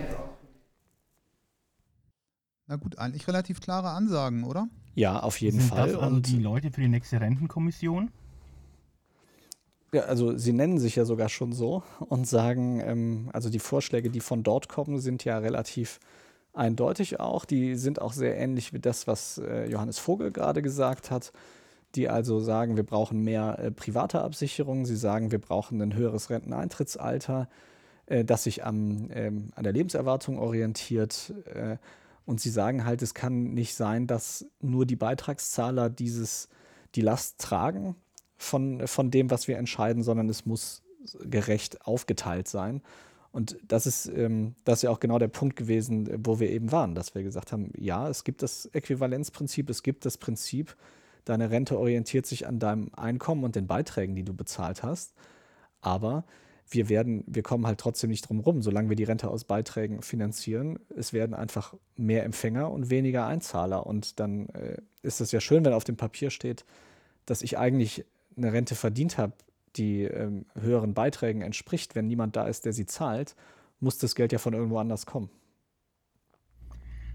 Na 2.67 2.77
gut, 2.77 2.99
eigentlich 2.99 3.29
relativ 3.29 3.61
klare 3.61 3.91
Ansagen, 3.91 4.45
oder? 4.45 4.69
Ja, 4.95 5.21
auf 5.21 5.41
jeden 5.41 5.61
Sind 5.61 5.69
Fall. 5.71 5.89
das 5.93 6.01
also 6.01 6.17
Und 6.17 6.27
die 6.29 6.39
Leute 6.39 6.71
für 6.71 6.81
die 6.81 6.89
nächste 6.89 7.21
Rentenkommission? 7.21 8.11
Ja, 9.93 10.03
also 10.03 10.37
sie 10.37 10.53
nennen 10.53 10.79
sich 10.79 10.97
ja 10.97 11.05
sogar 11.05 11.29
schon 11.29 11.53
so 11.53 11.83
und 12.01 12.27
sagen, 12.27 12.81
ähm, 12.81 13.31
also 13.33 13.49
die 13.49 13.59
Vorschläge, 13.59 14.11
die 14.11 14.21
von 14.21 14.43
dort 14.43 14.69
kommen, 14.69 14.99
sind 14.99 15.25
ja 15.25 15.39
relativ 15.39 16.01
eindeutig 16.55 17.21
auch. 17.21 17.45
Die 17.45 17.77
sind 17.77 18.01
auch 18.01 18.13
sehr 18.13 18.37
ähnlich 18.37 18.73
wie 18.73 18.81
das, 18.81 19.07
was 19.07 19.39
äh, 19.39 19.69
Johannes 19.71 19.99
Vogel 19.99 20.31
gerade 20.31 20.63
gesagt 20.63 21.11
hat, 21.11 21.33
die 21.95 22.09
also 22.09 22.41
sagen, 22.41 22.77
wir 22.77 22.85
brauchen 22.85 23.23
mehr 23.23 23.59
äh, 23.59 23.71
private 23.71 24.23
Absicherung. 24.23 24.87
Sie 24.87 24.97
sagen, 24.97 25.31
wir 25.31 25.41
brauchen 25.41 25.81
ein 25.81 25.95
höheres 25.95 26.31
Renteneintrittsalter, 26.31 27.49
äh, 28.07 28.25
das 28.25 28.45
sich 28.45 28.65
am, 28.65 29.09
ähm, 29.13 29.51
an 29.55 29.65
der 29.65 29.73
Lebenserwartung 29.73 30.39
orientiert. 30.39 31.33
Und 32.27 32.41
sie 32.41 32.51
sagen 32.51 32.85
halt, 32.85 33.03
es 33.03 33.15
kann 33.15 33.53
nicht 33.53 33.75
sein, 33.75 34.07
dass 34.07 34.47
nur 34.61 34.87
die 34.87 34.97
Beitragszahler 34.97 35.91
dieses, 35.91 36.49
die 36.95 37.03
Last 37.03 37.39
tragen 37.39 37.97
von, 38.37 38.87
von 38.87 39.11
dem, 39.11 39.31
was 39.31 39.47
wir 39.47 39.59
entscheiden, 39.59 40.03
sondern 40.03 40.29
es 40.29 40.47
muss 40.47 40.83
gerecht 41.23 41.87
aufgeteilt 41.87 42.49
sein. 42.49 42.83
Und 43.35 43.57
das 43.67 43.85
ist, 43.85 44.07
ähm, 44.07 44.55
das 44.63 44.79
ist 44.79 44.83
ja 44.83 44.91
auch 44.91 45.01
genau 45.01 45.19
der 45.19 45.27
Punkt 45.27 45.57
gewesen, 45.57 46.09
wo 46.25 46.39
wir 46.39 46.51
eben 46.51 46.71
waren, 46.71 46.95
dass 46.95 47.17
wir 47.17 47.25
gesagt 47.25 47.51
haben, 47.51 47.73
ja, 47.77 48.09
es 48.09 48.23
gibt 48.23 48.43
das 48.43 48.67
Äquivalenzprinzip, 48.67 49.69
es 49.71 49.83
gibt 49.83 50.07
das 50.07 50.19
Prinzip, 50.19 50.77
deine 51.25 51.51
Rente 51.51 51.77
orientiert 51.77 52.27
sich 52.27 52.47
an 52.47 52.61
deinem 52.61 52.93
Einkommen 52.95 53.43
und 53.43 53.57
den 53.57 53.67
Beiträgen, 53.67 54.15
die 54.15 54.23
du 54.23 54.35
bezahlt 54.35 54.85
hast. 54.85 55.15
Aber 55.81 56.25
wir 56.69 56.89
werden, 56.89 57.25
wir 57.27 57.43
kommen 57.43 57.67
halt 57.67 57.81
trotzdem 57.81 58.11
nicht 58.11 58.29
drum 58.29 58.39
rum, 58.39 58.63
solange 58.63 58.89
wir 58.89 58.97
die 58.97 59.03
Rente 59.03 59.29
aus 59.29 59.43
Beiträgen 59.43 60.03
finanzieren. 60.03 60.79
Es 60.97 61.13
werden 61.13 61.35
einfach 61.35 61.75
mehr 61.97 62.23
Empfänger 62.23 62.71
und 62.71 62.89
weniger 62.89 63.27
Einzahler. 63.27 63.85
Und 63.85 64.21
dann 64.21 64.49
äh, 64.51 64.77
ist 65.03 65.21
es 65.21 65.33
ja 65.33 65.41
schön, 65.41 65.65
wenn 65.65 65.73
auf 65.73 65.83
dem 65.83 65.97
Papier 65.97 66.31
steht, 66.31 66.65
dass 67.27 67.43
ich 67.43 67.59
eigentlich 67.59 68.05
eine 68.37 68.53
Rente 68.53 68.77
verdient 68.77 69.19
habe, 69.19 69.33
die 69.77 70.03
ähm, 70.03 70.47
höheren 70.55 70.95
Beiträgen 70.95 71.43
entspricht. 71.43 71.95
Wenn 71.95 72.07
niemand 72.07 72.37
da 72.37 72.47
ist, 72.47 72.65
der 72.65 72.73
sie 72.73 72.87
zahlt, 72.87 73.37
muss 73.81 73.99
das 73.99 74.15
Geld 74.15 74.33
ja 74.33 74.39
von 74.39 74.55
irgendwo 74.55 74.79
anders 74.79 75.07
kommen. 75.07 75.31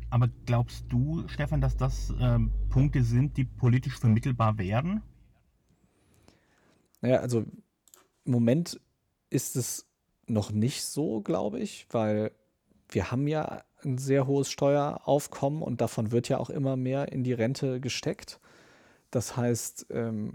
Aber 0.10 0.28
glaubst 0.45 0.86
du, 0.89 1.28
Stefan, 1.28 1.62
dass 1.62 1.78
das 1.78 2.13
ähm, 2.19 2.52
Punkte 2.69 3.04
sind, 3.04 3.38
die 3.38 3.45
politisch 3.45 4.00
vermittelbar 4.00 4.58
wären? 4.58 5.04
Naja, 7.02 7.19
also 7.19 7.45
im 8.26 8.32
Moment 8.32 8.80
ist 9.30 9.56
es 9.56 9.88
noch 10.28 10.52
nicht 10.52 10.84
so, 10.84 11.22
glaube 11.22 11.60
ich, 11.60 11.88
weil 11.91 12.32
wir 12.89 13.12
haben 13.12 13.28
ja 13.28 13.63
ein 13.84 13.98
sehr 13.98 14.28
hohes 14.28 14.50
Steueraufkommen 14.50 15.62
und 15.62 15.82
davon 15.82 16.12
wird 16.12 16.28
ja 16.28 16.38
auch 16.39 16.50
immer 16.50 16.76
mehr 16.76 17.12
in 17.12 17.24
die 17.24 17.34
Rente 17.34 17.80
gesteckt. 17.80 18.39
Das 19.12 19.38
heißt, 19.38 19.88
ähm, 19.91 20.34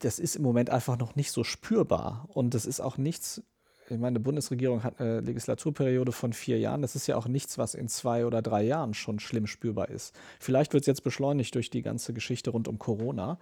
das 0.00 0.18
ist 0.18 0.36
im 0.36 0.42
Moment 0.42 0.70
einfach 0.70 0.98
noch 0.98 1.16
nicht 1.16 1.32
so 1.32 1.44
spürbar 1.44 2.26
und 2.28 2.54
das 2.54 2.66
ist 2.66 2.80
auch 2.80 2.96
nichts, 2.96 3.42
ich 3.90 3.98
meine, 3.98 4.18
die 4.18 4.22
Bundesregierung 4.22 4.82
hat 4.82 5.00
eine 5.00 5.20
Legislaturperiode 5.20 6.12
von 6.12 6.32
vier 6.32 6.58
Jahren. 6.58 6.80
Das 6.80 6.96
ist 6.96 7.06
ja 7.06 7.16
auch 7.16 7.28
nichts, 7.28 7.58
was 7.58 7.74
in 7.74 7.88
zwei 7.88 8.24
oder 8.24 8.40
drei 8.40 8.62
Jahren 8.62 8.94
schon 8.94 9.18
schlimm 9.18 9.46
spürbar 9.46 9.90
ist. 9.90 10.14
Vielleicht 10.40 10.72
wird 10.72 10.84
es 10.84 10.86
jetzt 10.86 11.02
beschleunigt 11.02 11.54
durch 11.54 11.68
die 11.68 11.82
ganze 11.82 12.14
Geschichte 12.14 12.50
rund 12.50 12.66
um 12.66 12.78
Corona. 12.78 13.38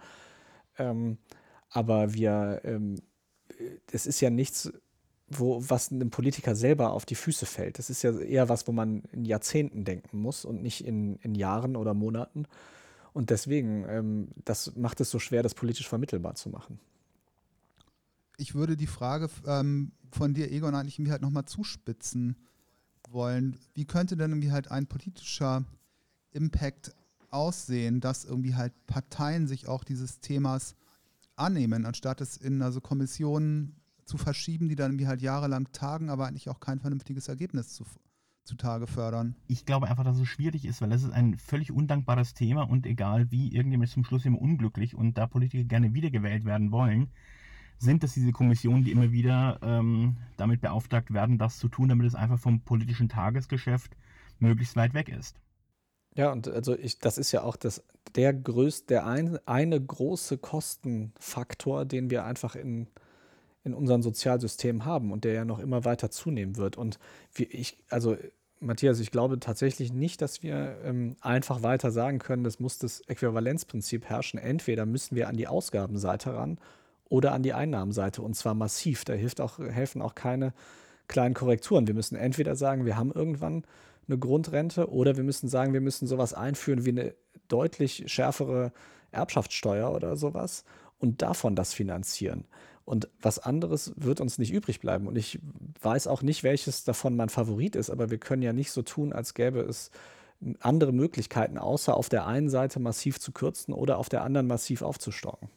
Ähm, 0.77 1.17
aber 1.69 2.13
wir, 2.13 2.61
ähm, 2.65 2.95
es 3.91 4.05
ist 4.05 4.19
ja 4.19 4.29
nichts, 4.29 4.71
wo, 5.27 5.63
was 5.65 5.91
einem 5.91 6.09
Politiker 6.09 6.55
selber 6.55 6.91
auf 6.91 7.05
die 7.05 7.15
Füße 7.15 7.45
fällt. 7.45 7.79
Das 7.79 7.89
ist 7.89 8.03
ja 8.03 8.17
eher 8.17 8.49
was, 8.49 8.67
wo 8.67 8.71
man 8.71 9.03
in 9.11 9.25
Jahrzehnten 9.25 9.85
denken 9.85 10.19
muss 10.19 10.45
und 10.45 10.61
nicht 10.61 10.85
in, 10.85 11.15
in 11.17 11.35
Jahren 11.35 11.75
oder 11.75 11.93
Monaten. 11.93 12.45
Und 13.13 13.29
deswegen, 13.29 13.85
ähm, 13.87 14.27
das 14.43 14.75
macht 14.75 14.99
es 14.99 15.11
so 15.11 15.19
schwer, 15.19 15.43
das 15.43 15.53
politisch 15.53 15.87
vermittelbar 15.87 16.35
zu 16.35 16.49
machen. 16.49 16.79
Ich 18.37 18.55
würde 18.55 18.75
die 18.75 18.87
Frage 18.87 19.29
ähm, 19.45 19.91
von 20.11 20.33
dir, 20.33 20.51
Egon, 20.51 20.73
eigentlich 20.73 20.97
irgendwie 20.97 21.11
halt 21.11 21.21
nochmal 21.21 21.45
zuspitzen 21.45 22.35
wollen. 23.09 23.59
Wie 23.75 23.85
könnte 23.85 24.17
denn 24.17 24.31
irgendwie 24.31 24.51
halt 24.51 24.71
ein 24.71 24.87
politischer 24.87 25.63
Impact 26.31 26.95
aussehen, 27.29 27.99
dass 27.99 28.25
irgendwie 28.25 28.55
halt 28.55 28.73
Parteien 28.87 29.47
sich 29.47 29.67
auch 29.67 29.83
dieses 29.83 30.19
Themas 30.19 30.75
annehmen, 31.35 31.85
anstatt 31.85 32.21
es 32.21 32.37
in 32.37 32.61
also 32.61 32.81
Kommissionen 32.81 33.75
zu 34.05 34.17
verschieben, 34.17 34.69
die 34.69 34.75
dann 34.75 34.91
irgendwie 34.91 35.07
halt 35.07 35.21
jahrelang 35.21 35.71
tagen, 35.71 36.09
aber 36.09 36.27
eigentlich 36.27 36.49
auch 36.49 36.59
kein 36.59 36.79
vernünftiges 36.79 37.27
Ergebnis 37.27 37.73
zu, 37.73 37.85
zutage 38.43 38.87
fördern. 38.87 39.35
Ich 39.47 39.65
glaube 39.65 39.87
einfach, 39.87 40.03
dass 40.03 40.19
es 40.19 40.27
schwierig 40.27 40.65
ist, 40.65 40.81
weil 40.81 40.91
es 40.91 41.03
ist 41.03 41.11
ein 41.11 41.37
völlig 41.37 41.71
undankbares 41.71 42.33
Thema 42.33 42.63
und 42.63 42.85
egal 42.85 43.31
wie, 43.31 43.53
irgendjemand 43.53 43.87
ist 43.87 43.93
zum 43.93 44.03
Schluss 44.03 44.25
immer 44.25 44.41
unglücklich 44.41 44.95
und 44.95 45.17
da 45.17 45.27
Politiker 45.27 45.63
gerne 45.63 45.93
wiedergewählt 45.93 46.45
werden 46.45 46.71
wollen, 46.71 47.09
sind 47.77 48.03
das 48.03 48.13
diese 48.13 48.31
Kommissionen, 48.31 48.83
die 48.83 48.91
immer 48.91 49.11
wieder 49.11 49.59
ähm, 49.61 50.17
damit 50.37 50.61
beauftragt 50.61 51.13
werden, 51.13 51.37
das 51.37 51.57
zu 51.57 51.67
tun, 51.67 51.89
damit 51.89 52.07
es 52.07 52.15
einfach 52.15 52.39
vom 52.39 52.61
politischen 52.61 53.09
Tagesgeschäft 53.09 53.95
möglichst 54.39 54.75
weit 54.75 54.93
weg 54.93 55.09
ist. 55.09 55.39
Ja, 56.15 56.31
und 56.31 56.47
also 56.47 56.77
ich, 56.77 56.99
das 56.99 57.17
ist 57.17 57.31
ja 57.31 57.41
auch 57.41 57.55
das, 57.55 57.83
der 58.15 58.33
größte, 58.33 58.87
der 58.87 59.07
ein, 59.07 59.39
eine 59.47 59.81
große 59.81 60.37
Kostenfaktor, 60.37 61.85
den 61.85 62.09
wir 62.09 62.23
einfach 62.23 62.55
in, 62.55 62.87
in 63.63 63.73
unserem 63.73 64.01
Sozialsystem 64.01 64.85
haben 64.85 65.11
und 65.11 65.23
der 65.23 65.33
ja 65.33 65.45
noch 65.45 65.59
immer 65.59 65.85
weiter 65.85 66.11
zunehmen 66.11 66.57
wird. 66.57 66.77
Und 66.77 66.99
ich, 67.37 67.77
also 67.89 68.17
Matthias, 68.59 68.99
ich 68.99 69.11
glaube 69.11 69.39
tatsächlich 69.39 69.93
nicht, 69.93 70.21
dass 70.21 70.43
wir 70.43 70.77
ähm, 70.83 71.15
einfach 71.21 71.63
weiter 71.63 71.91
sagen 71.91 72.19
können, 72.19 72.43
das 72.43 72.59
muss 72.59 72.77
das 72.77 73.01
Äquivalenzprinzip 73.01 74.05
herrschen. 74.05 74.39
Entweder 74.39 74.85
müssen 74.85 75.15
wir 75.15 75.27
an 75.27 75.37
die 75.37 75.47
Ausgabenseite 75.47 76.33
ran 76.33 76.57
oder 77.09 77.33
an 77.33 77.43
die 77.43 77.53
Einnahmenseite 77.53 78.21
und 78.21 78.35
zwar 78.35 78.53
massiv. 78.53 79.05
Da 79.05 79.13
hilft 79.13 79.41
auch, 79.41 79.59
helfen 79.59 80.01
auch 80.01 80.15
keine 80.15 80.53
kleinen 81.07 81.33
Korrekturen. 81.33 81.87
Wir 81.87 81.93
müssen 81.93 82.15
entweder 82.15 82.55
sagen, 82.55 82.85
wir 82.85 82.97
haben 82.97 83.11
irgendwann 83.11 83.63
eine 84.07 84.17
Grundrente 84.17 84.89
oder 84.89 85.15
wir 85.15 85.23
müssen 85.23 85.47
sagen, 85.47 85.73
wir 85.73 85.81
müssen 85.81 86.07
sowas 86.07 86.33
einführen 86.33 86.85
wie 86.85 86.89
eine 86.89 87.15
deutlich 87.47 88.03
schärfere 88.07 88.71
Erbschaftssteuer 89.11 89.91
oder 89.91 90.15
sowas 90.17 90.63
und 90.99 91.21
davon 91.21 91.55
das 91.55 91.73
finanzieren. 91.73 92.45
Und 92.85 93.07
was 93.21 93.39
anderes 93.39 93.93
wird 93.95 94.19
uns 94.19 94.37
nicht 94.37 94.51
übrig 94.51 94.79
bleiben. 94.81 95.07
Und 95.07 95.17
ich 95.17 95.39
weiß 95.81 96.07
auch 96.07 96.21
nicht, 96.21 96.43
welches 96.43 96.83
davon 96.83 97.15
mein 97.15 97.29
Favorit 97.29 97.75
ist, 97.75 97.89
aber 97.89 98.09
wir 98.09 98.17
können 98.17 98.41
ja 98.41 98.51
nicht 98.51 98.71
so 98.71 98.81
tun, 98.81 99.13
als 99.13 99.33
gäbe 99.33 99.61
es 99.61 99.89
andere 100.59 100.91
Möglichkeiten, 100.91 101.57
außer 101.57 101.95
auf 101.95 102.09
der 102.09 102.27
einen 102.27 102.49
Seite 102.49 102.79
massiv 102.79 103.19
zu 103.19 103.31
kürzen 103.31 103.73
oder 103.73 103.97
auf 103.97 104.09
der 104.09 104.23
anderen 104.23 104.47
massiv 104.47 104.81
aufzustocken. 104.81 105.49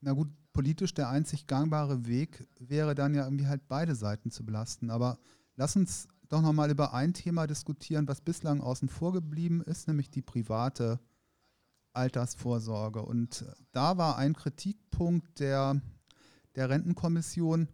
Na 0.00 0.12
gut, 0.12 0.28
politisch 0.52 0.94
der 0.94 1.08
einzig 1.08 1.46
gangbare 1.46 2.06
Weg 2.06 2.46
wäre 2.60 2.94
dann 2.94 3.14
ja 3.14 3.24
irgendwie 3.24 3.46
halt 3.46 3.66
beide 3.68 3.94
Seiten 3.94 4.30
zu 4.30 4.44
belasten. 4.44 4.90
Aber 4.90 5.18
lass 5.56 5.74
uns 5.76 6.08
doch 6.28 6.42
nochmal 6.42 6.70
über 6.70 6.94
ein 6.94 7.14
Thema 7.14 7.46
diskutieren, 7.46 8.08
was 8.08 8.20
bislang 8.20 8.60
außen 8.60 8.88
vor 8.88 9.12
geblieben 9.12 9.62
ist, 9.62 9.88
nämlich 9.88 10.10
die 10.10 10.22
private 10.22 11.00
Altersvorsorge. 11.92 13.02
Und 13.02 13.44
da 13.72 13.98
war 13.98 14.16
ein 14.16 14.34
Kritikpunkt 14.34 15.40
der, 15.40 15.80
der 16.54 16.70
Rentenkommission 16.70 17.68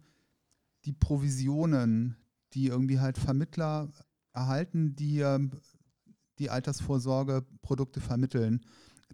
die 0.85 0.93
Provisionen, 0.93 2.15
die 2.53 2.67
irgendwie 2.67 2.99
halt 2.99 3.17
Vermittler 3.17 3.89
erhalten, 4.33 4.95
die 4.95 5.19
ähm, 5.19 5.51
die 6.39 6.49
Altersvorsorgeprodukte 6.49 7.99
vermitteln. 7.99 8.61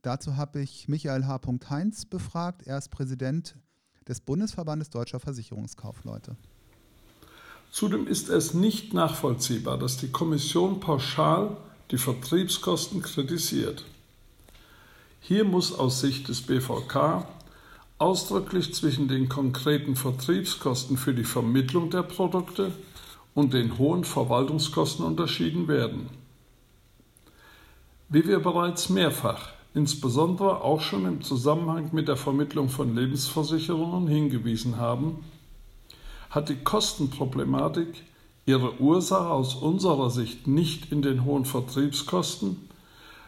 Dazu 0.01 0.37
habe 0.37 0.61
ich 0.61 0.87
Michael 0.87 1.25
H. 1.25 1.41
Heinz 1.69 2.05
befragt. 2.05 2.67
Er 2.67 2.77
ist 2.77 2.89
Präsident 2.89 3.57
des 4.07 4.21
Bundesverbandes 4.21 4.91
Deutscher 4.91 5.19
Versicherungskaufleute. 5.19 6.37
Zudem 7.71 8.07
ist 8.07 8.29
es 8.29 8.53
nicht 8.53 8.93
nachvollziehbar, 8.93 9.79
dass 9.79 9.97
die 9.97 10.11
Kommission 10.11 10.79
pauschal 10.79 11.57
die 11.91 11.97
Vertriebskosten 11.97 13.01
kritisiert. 13.01 13.85
Hier 15.27 15.43
muss 15.43 15.73
aus 15.73 16.01
Sicht 16.01 16.27
des 16.27 16.43
BVK 16.43 17.25
ausdrücklich 17.97 18.75
zwischen 18.75 19.07
den 19.07 19.27
konkreten 19.27 19.95
Vertriebskosten 19.95 20.97
für 20.97 21.15
die 21.15 21.23
Vermittlung 21.23 21.89
der 21.89 22.03
Produkte 22.03 22.71
und 23.33 23.51
den 23.55 23.79
hohen 23.79 24.03
Verwaltungskosten 24.03 25.03
unterschieden 25.03 25.67
werden. 25.67 26.11
Wie 28.07 28.27
wir 28.27 28.37
bereits 28.37 28.89
mehrfach, 28.89 29.49
insbesondere 29.73 30.61
auch 30.61 30.81
schon 30.81 31.07
im 31.07 31.23
Zusammenhang 31.23 31.89
mit 31.91 32.07
der 32.07 32.17
Vermittlung 32.17 32.69
von 32.69 32.95
Lebensversicherungen 32.95 34.07
hingewiesen 34.07 34.77
haben, 34.77 35.25
hat 36.29 36.49
die 36.49 36.63
Kostenproblematik 36.63 38.03
ihre 38.45 38.79
Ursache 38.79 39.31
aus 39.31 39.55
unserer 39.55 40.11
Sicht 40.11 40.45
nicht 40.45 40.91
in 40.91 41.01
den 41.01 41.25
hohen 41.25 41.45
Vertriebskosten, 41.45 42.69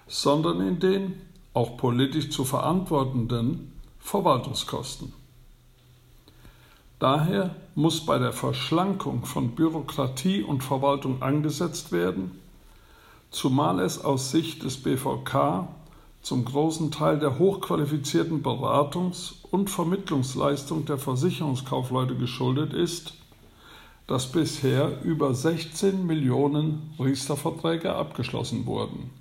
sondern 0.05 0.62
in 0.62 0.79
den 0.79 1.26
auch 1.57 1.75
politisch 1.75 2.29
zu 2.29 2.45
verantwortenden 2.45 3.73
Verwaltungskosten. 3.97 5.11
Daher 6.99 7.55
muss 7.73 8.05
bei 8.05 8.19
der 8.19 8.31
Verschlankung 8.31 9.25
von 9.25 9.55
Bürokratie 9.55 10.43
und 10.43 10.63
Verwaltung 10.63 11.23
angesetzt 11.23 11.91
werden, 11.91 12.39
zumal 13.31 13.79
es 13.79 14.05
aus 14.05 14.29
Sicht 14.29 14.63
des 14.63 14.77
BVK 14.77 15.67
zum 16.21 16.45
großen 16.45 16.91
Teil 16.91 17.17
der 17.17 17.39
hochqualifizierten 17.39 18.43
Beratungs- 18.43 19.43
und 19.49 19.71
Vermittlungsleistung 19.71 20.85
der 20.85 20.99
Versicherungskaufleute 20.99 22.15
geschuldet 22.15 22.73
ist, 22.73 23.13
dass 24.05 24.31
bisher 24.31 25.01
über 25.03 25.33
16 25.33 26.05
Millionen 26.05 26.93
Riester-Verträge 26.99 27.95
abgeschlossen 27.95 28.67
wurden. 28.67 29.16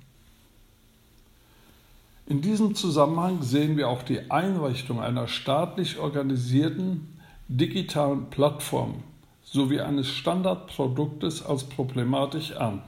In 2.29 2.41
diesem 2.41 2.75
Zusammenhang 2.75 3.41
sehen 3.41 3.77
wir 3.77 3.87
auch 3.87 4.03
die 4.03 4.29
Einrichtung 4.29 4.99
einer 4.99 5.29
staatlich 5.29 5.97
organisierten 5.97 7.17
digitalen 7.47 8.29
Plattform 8.29 8.95
sowie 9.43 9.79
eines 9.79 10.09
Standardproduktes 10.09 11.45
als 11.45 11.63
problematisch 11.63 12.51
an. 12.51 12.81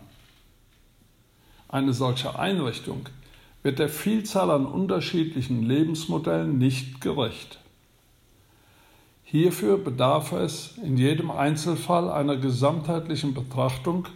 Eine 1.70 1.94
solche 1.94 2.38
Einrichtung 2.38 3.08
wird 3.64 3.80
der 3.80 3.88
Vielzahl 3.88 4.52
an 4.52 4.66
unterschiedlichen 4.66 5.64
Lebensmodellen 5.64 6.58
nicht 6.58 7.00
gerecht. 7.00 7.60
Hierfür 9.24 9.78
bedarf 9.78 10.34
es 10.34 10.78
in 10.84 10.98
jedem 10.98 11.32
Einzelfall 11.32 12.10
einer 12.10 12.36
gesamtheitlichen 12.36 13.34
Betrachtung 13.34 14.08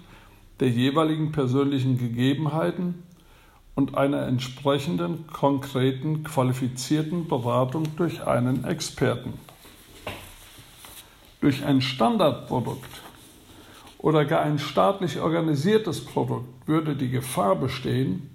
der 0.59 0.69
jeweiligen 0.69 1.31
persönlichen 1.31 1.97
Gegebenheiten 1.97 3.03
und 3.75 3.97
einer 3.97 4.27
entsprechenden 4.27 5.27
konkreten 5.27 6.23
qualifizierten 6.23 7.27
Beratung 7.27 7.95
durch 7.95 8.25
einen 8.25 8.65
Experten. 8.65 9.33
Durch 11.41 11.65
ein 11.65 11.81
Standardprodukt 11.81 13.01
oder 13.97 14.25
gar 14.25 14.41
ein 14.41 14.59
staatlich 14.59 15.19
organisiertes 15.19 16.05
Produkt 16.05 16.67
würde 16.67 16.95
die 16.95 17.09
Gefahr 17.09 17.55
bestehen, 17.55 18.29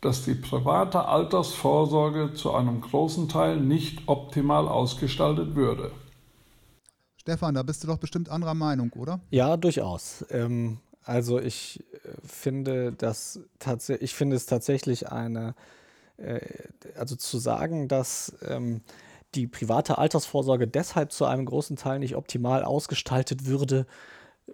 dass 0.00 0.24
die 0.24 0.34
private 0.34 1.06
Altersvorsorge 1.06 2.34
zu 2.34 2.54
einem 2.54 2.80
großen 2.80 3.28
Teil 3.28 3.56
nicht 3.56 4.02
optimal 4.06 4.68
ausgestaltet 4.68 5.56
würde. 5.56 5.90
Stefan, 7.16 7.54
da 7.54 7.62
bist 7.62 7.82
du 7.82 7.88
doch 7.88 7.98
bestimmt 7.98 8.28
anderer 8.28 8.54
Meinung, 8.54 8.92
oder? 8.92 9.20
Ja, 9.30 9.56
durchaus. 9.56 10.24
Ähm, 10.30 10.78
also 11.08 11.40
ich 11.40 11.80
äh, 11.80 12.08
finde 12.22 12.92
das 12.92 13.40
tatsächlich, 13.58 14.02
ich 14.10 14.14
finde 14.14 14.36
es 14.36 14.44
tatsächlich 14.44 15.10
eine, 15.10 15.54
äh, 16.18 16.40
also 16.96 17.16
zu 17.16 17.38
sagen, 17.38 17.88
dass 17.88 18.36
ähm, 18.46 18.82
die 19.34 19.46
private 19.46 19.96
Altersvorsorge 19.96 20.68
deshalb 20.68 21.12
zu 21.12 21.24
einem 21.24 21.46
großen 21.46 21.76
Teil 21.76 21.98
nicht 21.98 22.14
optimal 22.14 22.62
ausgestaltet 22.62 23.46
würde, 23.46 23.86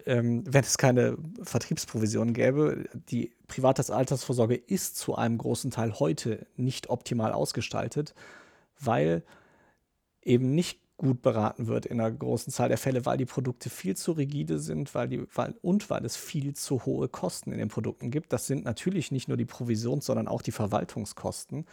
ähm, 0.06 0.44
wenn 0.46 0.62
es 0.62 0.78
keine 0.78 1.16
Vertriebsprovision 1.42 2.34
gäbe. 2.34 2.84
Die 3.10 3.32
private 3.48 3.92
Altersvorsorge 3.92 4.54
ist 4.54 4.96
zu 4.96 5.16
einem 5.16 5.38
großen 5.38 5.72
Teil 5.72 5.98
heute 5.98 6.46
nicht 6.56 6.88
optimal 6.88 7.32
ausgestaltet, 7.32 8.14
weil 8.78 9.24
eben 10.22 10.54
nicht 10.54 10.83
gut 10.96 11.22
beraten 11.22 11.66
wird 11.66 11.86
in 11.86 12.00
einer 12.00 12.10
großen 12.10 12.52
Zahl 12.52 12.68
der 12.68 12.78
Fälle, 12.78 13.04
weil 13.04 13.16
die 13.16 13.24
Produkte 13.24 13.68
viel 13.68 13.96
zu 13.96 14.12
rigide 14.12 14.58
sind 14.58 14.94
weil 14.94 15.08
die, 15.08 15.26
weil, 15.34 15.54
und 15.60 15.90
weil 15.90 16.04
es 16.04 16.16
viel 16.16 16.54
zu 16.54 16.84
hohe 16.84 17.08
Kosten 17.08 17.52
in 17.52 17.58
den 17.58 17.68
Produkten 17.68 18.10
gibt. 18.10 18.32
Das 18.32 18.46
sind 18.46 18.64
natürlich 18.64 19.10
nicht 19.10 19.28
nur 19.28 19.36
die 19.36 19.44
Provisions-, 19.44 20.06
sondern 20.06 20.28
auch 20.28 20.42
die 20.42 20.52
Verwaltungskosten. 20.52 21.66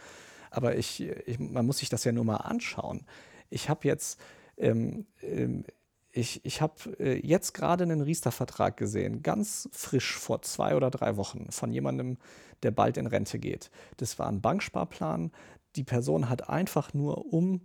Aber 0.50 0.76
ich, 0.76 1.00
ich, 1.00 1.38
man 1.38 1.64
muss 1.64 1.78
sich 1.78 1.88
das 1.88 2.04
ja 2.04 2.12
nur 2.12 2.24
mal 2.24 2.36
anschauen. 2.36 3.06
Ich 3.48 3.68
habe 3.68 3.86
jetzt 3.86 4.20
ähm, 4.58 5.06
ähm, 5.22 5.64
ich, 6.12 6.44
ich 6.44 6.60
habe 6.60 6.74
äh, 6.98 7.26
jetzt 7.26 7.54
gerade 7.54 7.84
einen 7.84 8.02
Riester-Vertrag 8.02 8.76
gesehen, 8.76 9.22
ganz 9.22 9.68
frisch 9.72 10.18
vor 10.18 10.42
zwei 10.42 10.76
oder 10.76 10.90
drei 10.90 11.16
Wochen, 11.16 11.50
von 11.50 11.72
jemandem, 11.72 12.18
der 12.62 12.70
bald 12.70 12.98
in 12.98 13.06
Rente 13.06 13.38
geht. 13.38 13.70
Das 13.96 14.18
war 14.18 14.28
ein 14.28 14.42
Banksparplan. 14.42 15.32
Die 15.74 15.84
Person 15.84 16.28
hat 16.28 16.50
einfach 16.50 16.92
nur, 16.92 17.32
um 17.32 17.62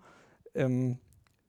ähm, 0.56 0.98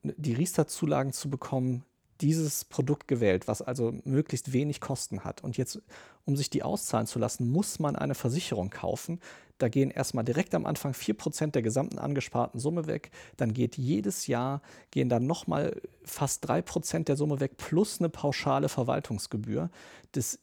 die 0.03 0.35
Riester-Zulagen 0.35 1.13
zu 1.13 1.31
bekommen, 1.31 1.85
dieses 2.21 2.65
Produkt 2.65 3.07
gewählt, 3.07 3.47
was 3.47 3.63
also 3.63 3.95
möglichst 4.05 4.53
wenig 4.53 4.81
Kosten 4.81 5.25
hat. 5.25 5.43
Und 5.43 5.57
jetzt, 5.57 5.81
um 6.25 6.37
sich 6.37 6.51
die 6.51 6.63
auszahlen 6.63 7.07
zu 7.07 7.19
lassen, 7.19 7.49
muss 7.49 7.79
man 7.79 7.97
eine 7.97 8.15
Versicherung 8.15 8.71
kaufen. 8.71 9.21
Da 9.59 9.69
gehen 9.69 9.91
erstmal 9.91 10.25
direkt 10.25 10.55
am 10.55 10.67
Anfang 10.67 10.93
4% 10.93 11.51
der 11.51 11.63
gesamten 11.63 11.99
angesparten 11.99 12.61
Summe 12.61 12.87
weg. 12.87 13.11
Dann 13.37 13.53
geht 13.53 13.77
jedes 13.77 14.27
Jahr, 14.27 14.63
gehen 14.91 15.09
dann 15.09 15.27
nochmal 15.27 15.81
fast 16.05 16.49
3% 16.49 17.05
der 17.05 17.17
Summe 17.17 17.41
weg, 17.41 17.57
plus 17.57 18.01
eine 18.01 18.09
pauschale 18.09 18.69
Verwaltungsgebühr. 18.69 19.71
Das 20.13 20.39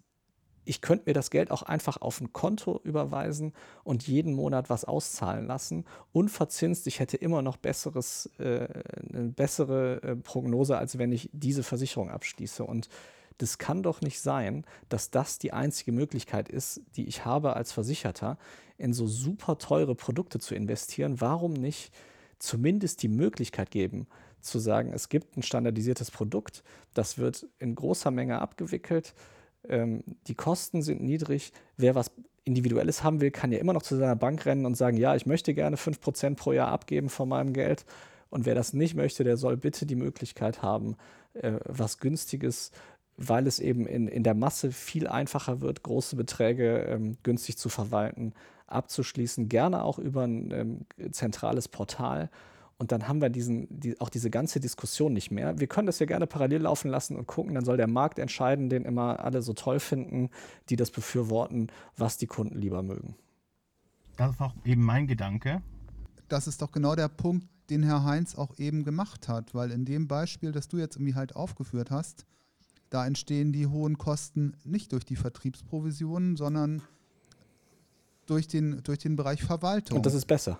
ich 0.65 0.82
könnte 0.82 1.06
mir 1.08 1.13
das 1.13 1.30
Geld 1.30 1.51
auch 1.51 1.62
einfach 1.62 2.01
auf 2.01 2.19
ein 2.19 2.34
Konto 2.34 2.82
überweisen 2.84 3.54
und 3.84 4.08
jeden 4.08 4.34
Monat 4.34 4.69
was 4.69 4.86
auszahlen 4.86 5.47
lassen. 5.47 5.86
Unverzinst, 6.12 6.88
ich 6.88 6.99
hätte 6.99 7.17
immer 7.17 7.41
noch 7.41 7.58
besseres, 7.58 8.30
äh, 8.39 8.67
eine 9.13 9.30
bessere 9.30 10.01
äh, 10.01 10.15
Prognose, 10.15 10.78
als 10.78 10.97
wenn 10.97 11.12
ich 11.12 11.30
diese 11.34 11.63
Versicherung 11.63 12.10
abschließe. 12.10 12.63
Und 12.63 12.89
das 13.38 13.58
kann 13.58 13.84
doch 13.84 14.01
nicht 14.01 14.19
sein, 14.19 14.65
dass 14.89 15.12
das 15.12 15.38
die 15.38 15.54
einzige 15.54 15.91
Möglichkeit 15.91 16.49
ist, 16.49 16.82
die 16.95 17.08
ich 17.08 17.25
habe 17.25 17.56
als 17.56 17.71
Versicherter, 17.71 18.38
in 18.78 18.93
so 18.93 19.08
super 19.08 19.58
teure 19.58 19.95
Produkte 19.95 20.39
zu 20.39 20.56
investieren. 20.56 21.21
Warum 21.21 21.54
nicht 21.54 21.93
zumindest 22.39 23.04
die 23.04 23.08
Möglichkeit 23.08 23.71
geben, 23.71 24.08
zu 24.41 24.60
sagen, 24.60 24.93
es 24.93 25.10
gibt 25.10 25.38
ein 25.38 25.43
standardisiertes 25.43 26.12
Produkt, 26.12 26.63
das 26.93 27.17
wird 27.17 27.47
in 27.58 27.75
großer 27.75 28.12
Menge 28.12 28.41
abgewickelt 28.41 29.15
ähm, 29.69 30.04
die 30.28 30.36
Kosten 30.36 30.82
sind 30.82 31.01
niedrig. 31.01 31.51
Wer 31.78 31.95
was 31.95 32.12
Individuelles 32.43 33.04
haben 33.04 33.21
will, 33.21 33.32
kann 33.32 33.51
ja 33.51 33.60
immer 33.60 33.73
noch 33.73 33.82
zu 33.82 33.95
seiner 33.95 34.15
Bank 34.15 34.45
rennen 34.45 34.65
und 34.65 34.75
sagen, 34.75 34.97
ja, 34.97 35.15
ich 35.15 35.25
möchte 35.25 35.54
gerne 35.54 35.78
5% 35.78 36.36
pro 36.36 36.54
Jahr 36.54 36.69
abgeben 36.69 37.10
von 37.10 37.28
meinem 37.28 37.54
Geld. 37.54 37.86
Und 38.30 38.45
wer 38.45 38.56
das 38.56 38.73
nicht 38.73 38.95
möchte, 38.95 39.23
der 39.23 39.38
soll 39.38 39.58
bitte 39.58 39.86
die 39.86 39.95
Möglichkeit 39.95 40.62
haben, 40.62 40.95
äh, 41.34 41.54
was 41.65 41.99
Günstiges, 41.99 42.71
weil 43.17 43.47
es 43.47 43.60
eben 43.60 43.88
in, 43.88 44.08
in 44.08 44.23
der 44.23 44.34
Masse 44.34 44.71
viel 44.71 45.08
einfacher 45.08 45.62
wird, 45.62 45.84
große 45.84 46.15
Beträge 46.15 46.86
ähm, 46.89 47.17
günstig 47.23 47.58
zu 47.58 47.69
verwalten, 47.69 48.34
abzuschließen, 48.67 49.47
gerne 49.47 49.84
auch 49.84 49.99
über 49.99 50.23
ein 50.23 50.51
ähm, 50.51 51.12
zentrales 51.12 51.67
Portal 51.67 52.30
und 52.77 52.91
dann 52.91 53.07
haben 53.07 53.21
wir 53.21 53.29
diesen, 53.29 53.67
die, 53.69 53.99
auch 54.01 54.09
diese 54.09 54.29
ganze 54.29 54.59
Diskussion 54.59 55.13
nicht 55.13 55.31
mehr. 55.31 55.57
Wir 55.59 55.67
können 55.67 55.85
das 55.85 55.99
ja 55.99 56.05
gerne 56.05 56.27
parallel 56.27 56.63
laufen 56.63 56.89
lassen 56.89 57.15
und 57.15 57.25
gucken, 57.25 57.55
dann 57.55 57.63
soll 57.63 57.77
der 57.77 57.88
Markt 57.88 58.19
entscheiden, 58.19 58.69
den 58.69 58.83
immer 58.83 59.19
alle 59.21 59.41
so 59.41 59.53
toll 59.53 59.79
finden, 59.79 60.29
die 60.69 60.75
das 60.75 60.91
befürworten, 60.91 61.67
was 61.95 62.17
die 62.17 62.27
Kunden 62.27 62.59
lieber 62.59 62.83
mögen. 62.83 63.15
Das 64.17 64.31
ist 64.31 64.41
auch 64.41 64.53
eben 64.65 64.83
mein 64.83 65.07
Gedanke. 65.07 65.61
Das 66.27 66.47
ist 66.47 66.61
doch 66.61 66.71
genau 66.71 66.95
der 66.95 67.07
Punkt, 67.07 67.47
den 67.69 67.83
Herr 67.83 68.03
Heinz 68.03 68.35
auch 68.35 68.57
eben 68.59 68.83
gemacht 68.83 69.27
hat, 69.27 69.53
weil 69.55 69.71
in 69.71 69.85
dem 69.85 70.07
Beispiel, 70.07 70.51
das 70.51 70.67
du 70.67 70.77
jetzt 70.77 70.97
irgendwie 70.97 71.15
halt 71.15 71.35
aufgeführt 71.35 71.91
hast, 71.91 72.25
da 72.89 73.05
entstehen 73.05 73.53
die 73.53 73.67
hohen 73.67 73.97
Kosten 73.97 74.55
nicht 74.63 74.91
durch 74.91 75.05
die 75.05 75.15
Vertriebsprovisionen, 75.15 76.35
sondern 76.35 76.81
durch 78.25 78.47
den, 78.47 78.83
durch 78.83 78.99
den 78.99 79.15
Bereich 79.15 79.43
Verwaltung. 79.43 79.97
Und 79.97 80.05
das 80.05 80.13
ist 80.13 80.25
besser. 80.25 80.59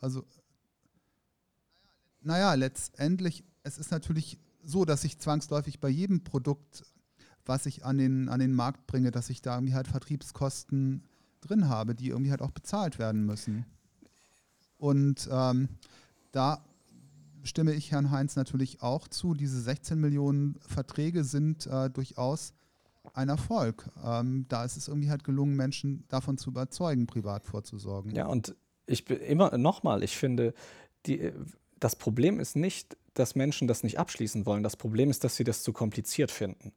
Also 0.00 0.24
naja, 2.22 2.54
letztendlich, 2.54 3.44
es 3.62 3.78
ist 3.78 3.90
natürlich 3.90 4.38
so, 4.64 4.84
dass 4.84 5.04
ich 5.04 5.18
zwangsläufig 5.18 5.80
bei 5.80 5.88
jedem 5.88 6.24
Produkt, 6.24 6.84
was 7.44 7.66
ich 7.66 7.84
an 7.84 7.98
den, 7.98 8.28
an 8.28 8.40
den 8.40 8.54
Markt 8.54 8.86
bringe, 8.86 9.10
dass 9.10 9.30
ich 9.30 9.42
da 9.42 9.56
irgendwie 9.56 9.74
halt 9.74 9.88
Vertriebskosten 9.88 11.02
drin 11.40 11.68
habe, 11.68 11.94
die 11.94 12.08
irgendwie 12.08 12.30
halt 12.30 12.42
auch 12.42 12.52
bezahlt 12.52 12.98
werden 12.98 13.26
müssen. 13.26 13.66
Und 14.78 15.28
ähm, 15.30 15.68
da 16.30 16.64
stimme 17.44 17.72
ich 17.72 17.90
Herrn 17.90 18.10
Heinz 18.10 18.36
natürlich 18.36 18.82
auch 18.82 19.08
zu. 19.08 19.34
Diese 19.34 19.60
16 19.60 19.98
Millionen 20.00 20.58
Verträge 20.66 21.24
sind 21.24 21.66
äh, 21.66 21.90
durchaus 21.90 22.54
ein 23.14 23.28
Erfolg. 23.28 23.90
Ähm, 24.04 24.46
da 24.48 24.64
ist 24.64 24.76
es 24.76 24.88
irgendwie 24.88 25.10
halt 25.10 25.24
gelungen, 25.24 25.56
Menschen 25.56 26.04
davon 26.08 26.38
zu 26.38 26.50
überzeugen, 26.50 27.06
privat 27.06 27.44
vorzusorgen. 27.44 28.14
Ja, 28.14 28.26
und 28.26 28.54
ich 28.86 29.04
bin 29.04 29.18
immer 29.18 29.56
nochmal, 29.58 30.02
ich 30.02 30.16
finde, 30.16 30.54
die, 31.06 31.32
das 31.82 31.96
Problem 31.96 32.38
ist 32.38 32.54
nicht, 32.54 32.96
dass 33.14 33.34
Menschen 33.34 33.66
das 33.66 33.82
nicht 33.82 33.98
abschließen 33.98 34.46
wollen. 34.46 34.62
Das 34.62 34.76
Problem 34.76 35.10
ist, 35.10 35.24
dass 35.24 35.36
sie 35.36 35.44
das 35.44 35.62
zu 35.62 35.72
kompliziert 35.72 36.30
finden. 36.30 36.72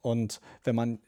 Und 0.00 0.40
wenn 0.62 0.76
man, 0.76 1.00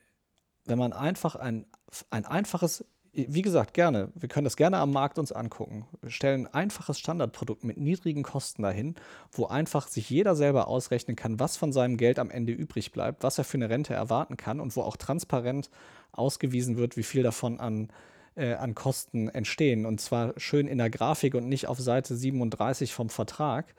wenn 0.65 0.79
man 0.79 0.93
einfach 0.93 1.37
ein, 1.37 1.65
ein 2.11 2.25
einfaches, 2.25 2.85
wie 3.13 3.43
gesagt, 3.43 3.73
gerne, 3.73 4.11
wir 4.15 4.29
können 4.29 4.45
das 4.45 4.57
gerne 4.57 4.79
am 4.79 4.91
Markt 4.91 5.19
uns 5.19 5.31
angucken. 5.31 5.87
Wir 6.03 6.11
stellen 6.11 6.47
ein 6.47 6.55
einfaches 6.55 6.99
Standardprodukt 6.99 7.63
mit 7.63 7.79
niedrigen 7.79 8.25
Kosten 8.25 8.63
dahin, 8.63 8.97
wo 9.31 9.47
einfach 9.47 9.87
sich 9.87 10.11
jeder 10.11 10.35
selber 10.35 10.67
ausrechnen 10.67 11.17
kann, 11.17 11.39
was 11.39 11.57
von 11.57 11.73
seinem 11.73 11.97
Geld 11.97 12.19
am 12.19 12.31
Ende 12.31 12.53
übrig 12.53 12.91
bleibt, 12.91 13.23
was 13.23 13.39
er 13.39 13.45
für 13.45 13.59
eine 13.59 13.71
Rente 13.71 13.95
erwarten 13.95 14.37
kann 14.37 14.61
und 14.61 14.75
wo 14.77 14.83
auch 14.83 14.97
transparent 14.97 15.71
ausgewiesen 16.13 16.77
wird, 16.77 16.97
wie 16.97 17.05
viel 17.05 17.23
davon 17.23 17.61
an 17.61 17.91
äh, 18.37 18.55
an 18.55 18.75
Kosten 18.75 19.29
entstehen. 19.29 19.87
Und 19.87 20.01
zwar 20.01 20.35
schön 20.39 20.69
in 20.69 20.79
der 20.79 20.91
Grafik 20.91 21.35
und 21.35 21.49
nicht 21.49 21.67
auf 21.67 21.81
Seite 21.81 22.17
37 22.17 22.93
vom 22.93 23.09
Vertrag. 23.09 23.75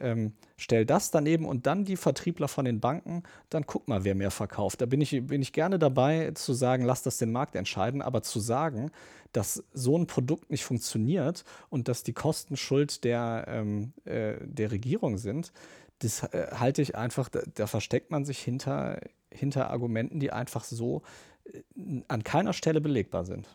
Ähm, 0.00 0.32
stell 0.56 0.86
das 0.86 1.10
daneben 1.10 1.44
und 1.44 1.66
dann 1.66 1.84
die 1.84 1.96
Vertriebler 1.96 2.46
von 2.48 2.64
den 2.64 2.78
Banken, 2.78 3.22
dann 3.50 3.66
guck 3.66 3.88
mal, 3.88 4.04
wer 4.04 4.14
mehr 4.14 4.30
verkauft. 4.30 4.80
Da 4.80 4.86
bin 4.86 5.00
ich, 5.00 5.26
bin 5.26 5.42
ich 5.42 5.52
gerne 5.52 5.78
dabei 5.78 6.30
zu 6.34 6.52
sagen, 6.52 6.84
lass 6.84 7.02
das 7.02 7.18
den 7.18 7.32
Markt 7.32 7.56
entscheiden, 7.56 8.02
aber 8.02 8.22
zu 8.22 8.38
sagen, 8.38 8.90
dass 9.32 9.64
so 9.72 9.96
ein 9.98 10.06
Produkt 10.06 10.50
nicht 10.50 10.64
funktioniert 10.64 11.44
und 11.68 11.88
dass 11.88 12.02
die 12.02 12.12
Kosten 12.12 12.56
Schuld 12.56 13.04
der, 13.04 13.46
ähm, 13.48 13.92
äh, 14.04 14.34
der 14.40 14.70
Regierung 14.70 15.18
sind, 15.18 15.52
das 16.00 16.22
äh, 16.22 16.48
halte 16.52 16.82
ich 16.82 16.94
einfach, 16.96 17.28
da, 17.28 17.40
da, 17.54 17.66
versteckt 17.66 18.10
man 18.10 18.24
sich 18.24 18.38
hinter, 18.38 19.00
hinter 19.30 19.70
Argumenten, 19.70 20.20
die 20.20 20.30
einfach 20.30 20.64
so 20.64 21.02
äh, 21.44 22.02
an 22.08 22.22
keiner 22.24 22.52
Stelle 22.52 22.80
belegbar 22.80 23.24
sind. 23.24 23.48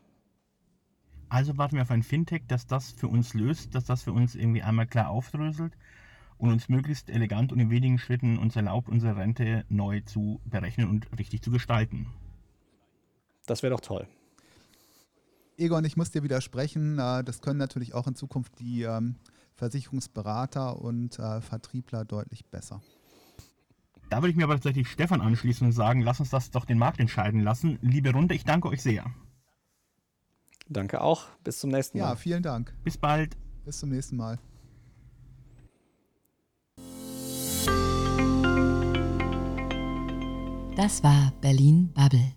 Also 1.33 1.57
warten 1.57 1.77
wir 1.77 1.81
auf 1.81 1.89
ein 1.89 2.03
Fintech, 2.03 2.43
das 2.47 2.67
das 2.67 2.91
für 2.91 3.07
uns 3.07 3.33
löst, 3.33 3.73
dass 3.73 3.85
das 3.85 4.03
für 4.03 4.11
uns 4.11 4.35
irgendwie 4.35 4.61
einmal 4.61 4.85
klar 4.85 5.09
aufdröselt 5.09 5.75
und 6.37 6.51
uns 6.51 6.69
möglichst 6.69 7.09
elegant 7.09 7.51
und 7.51 7.57
in 7.57 7.71
wenigen 7.71 7.97
Schritten 7.97 8.37
uns 8.37 8.55
erlaubt, 8.55 8.87
unsere 8.87 9.17
Rente 9.17 9.65
neu 9.67 10.01
zu 10.01 10.39
berechnen 10.45 10.87
und 10.87 11.07
richtig 11.17 11.41
zu 11.41 11.49
gestalten. 11.49 12.05
Das 13.47 13.63
wäre 13.63 13.73
doch 13.73 13.81
toll. 13.81 14.07
Egon, 15.57 15.83
ich 15.85 15.97
muss 15.97 16.11
dir 16.11 16.21
widersprechen. 16.21 16.99
Äh, 16.99 17.23
das 17.23 17.41
können 17.41 17.57
natürlich 17.57 17.95
auch 17.95 18.05
in 18.05 18.13
Zukunft 18.13 18.59
die 18.59 18.83
ähm, 18.83 19.15
Versicherungsberater 19.55 20.79
und 20.79 21.17
äh, 21.17 21.41
Vertriebler 21.41 22.05
deutlich 22.05 22.45
besser. 22.45 22.79
Da 24.11 24.17
würde 24.17 24.29
ich 24.29 24.35
mir 24.35 24.43
aber 24.43 24.53
tatsächlich 24.53 24.87
Stefan 24.87 25.19
anschließen 25.19 25.65
und 25.65 25.73
sagen, 25.73 26.01
lass 26.01 26.19
uns 26.19 26.29
das 26.29 26.51
doch 26.51 26.65
den 26.65 26.77
Markt 26.77 26.99
entscheiden 26.99 27.39
lassen. 27.39 27.79
Liebe 27.81 28.11
Runde, 28.11 28.35
ich 28.35 28.43
danke 28.43 28.67
euch 28.67 28.83
sehr. 28.83 29.11
Danke 30.67 31.01
auch. 31.01 31.27
Bis 31.43 31.59
zum 31.59 31.69
nächsten 31.69 31.99
Mal. 31.99 32.09
Ja, 32.09 32.15
vielen 32.15 32.43
Dank. 32.43 32.73
Bis 32.83 32.97
bald. 32.97 33.35
Bis 33.65 33.79
zum 33.79 33.89
nächsten 33.89 34.17
Mal. 34.17 34.39
Das 40.75 41.03
war 41.03 41.31
Berlin 41.39 41.91
Bubble. 41.93 42.33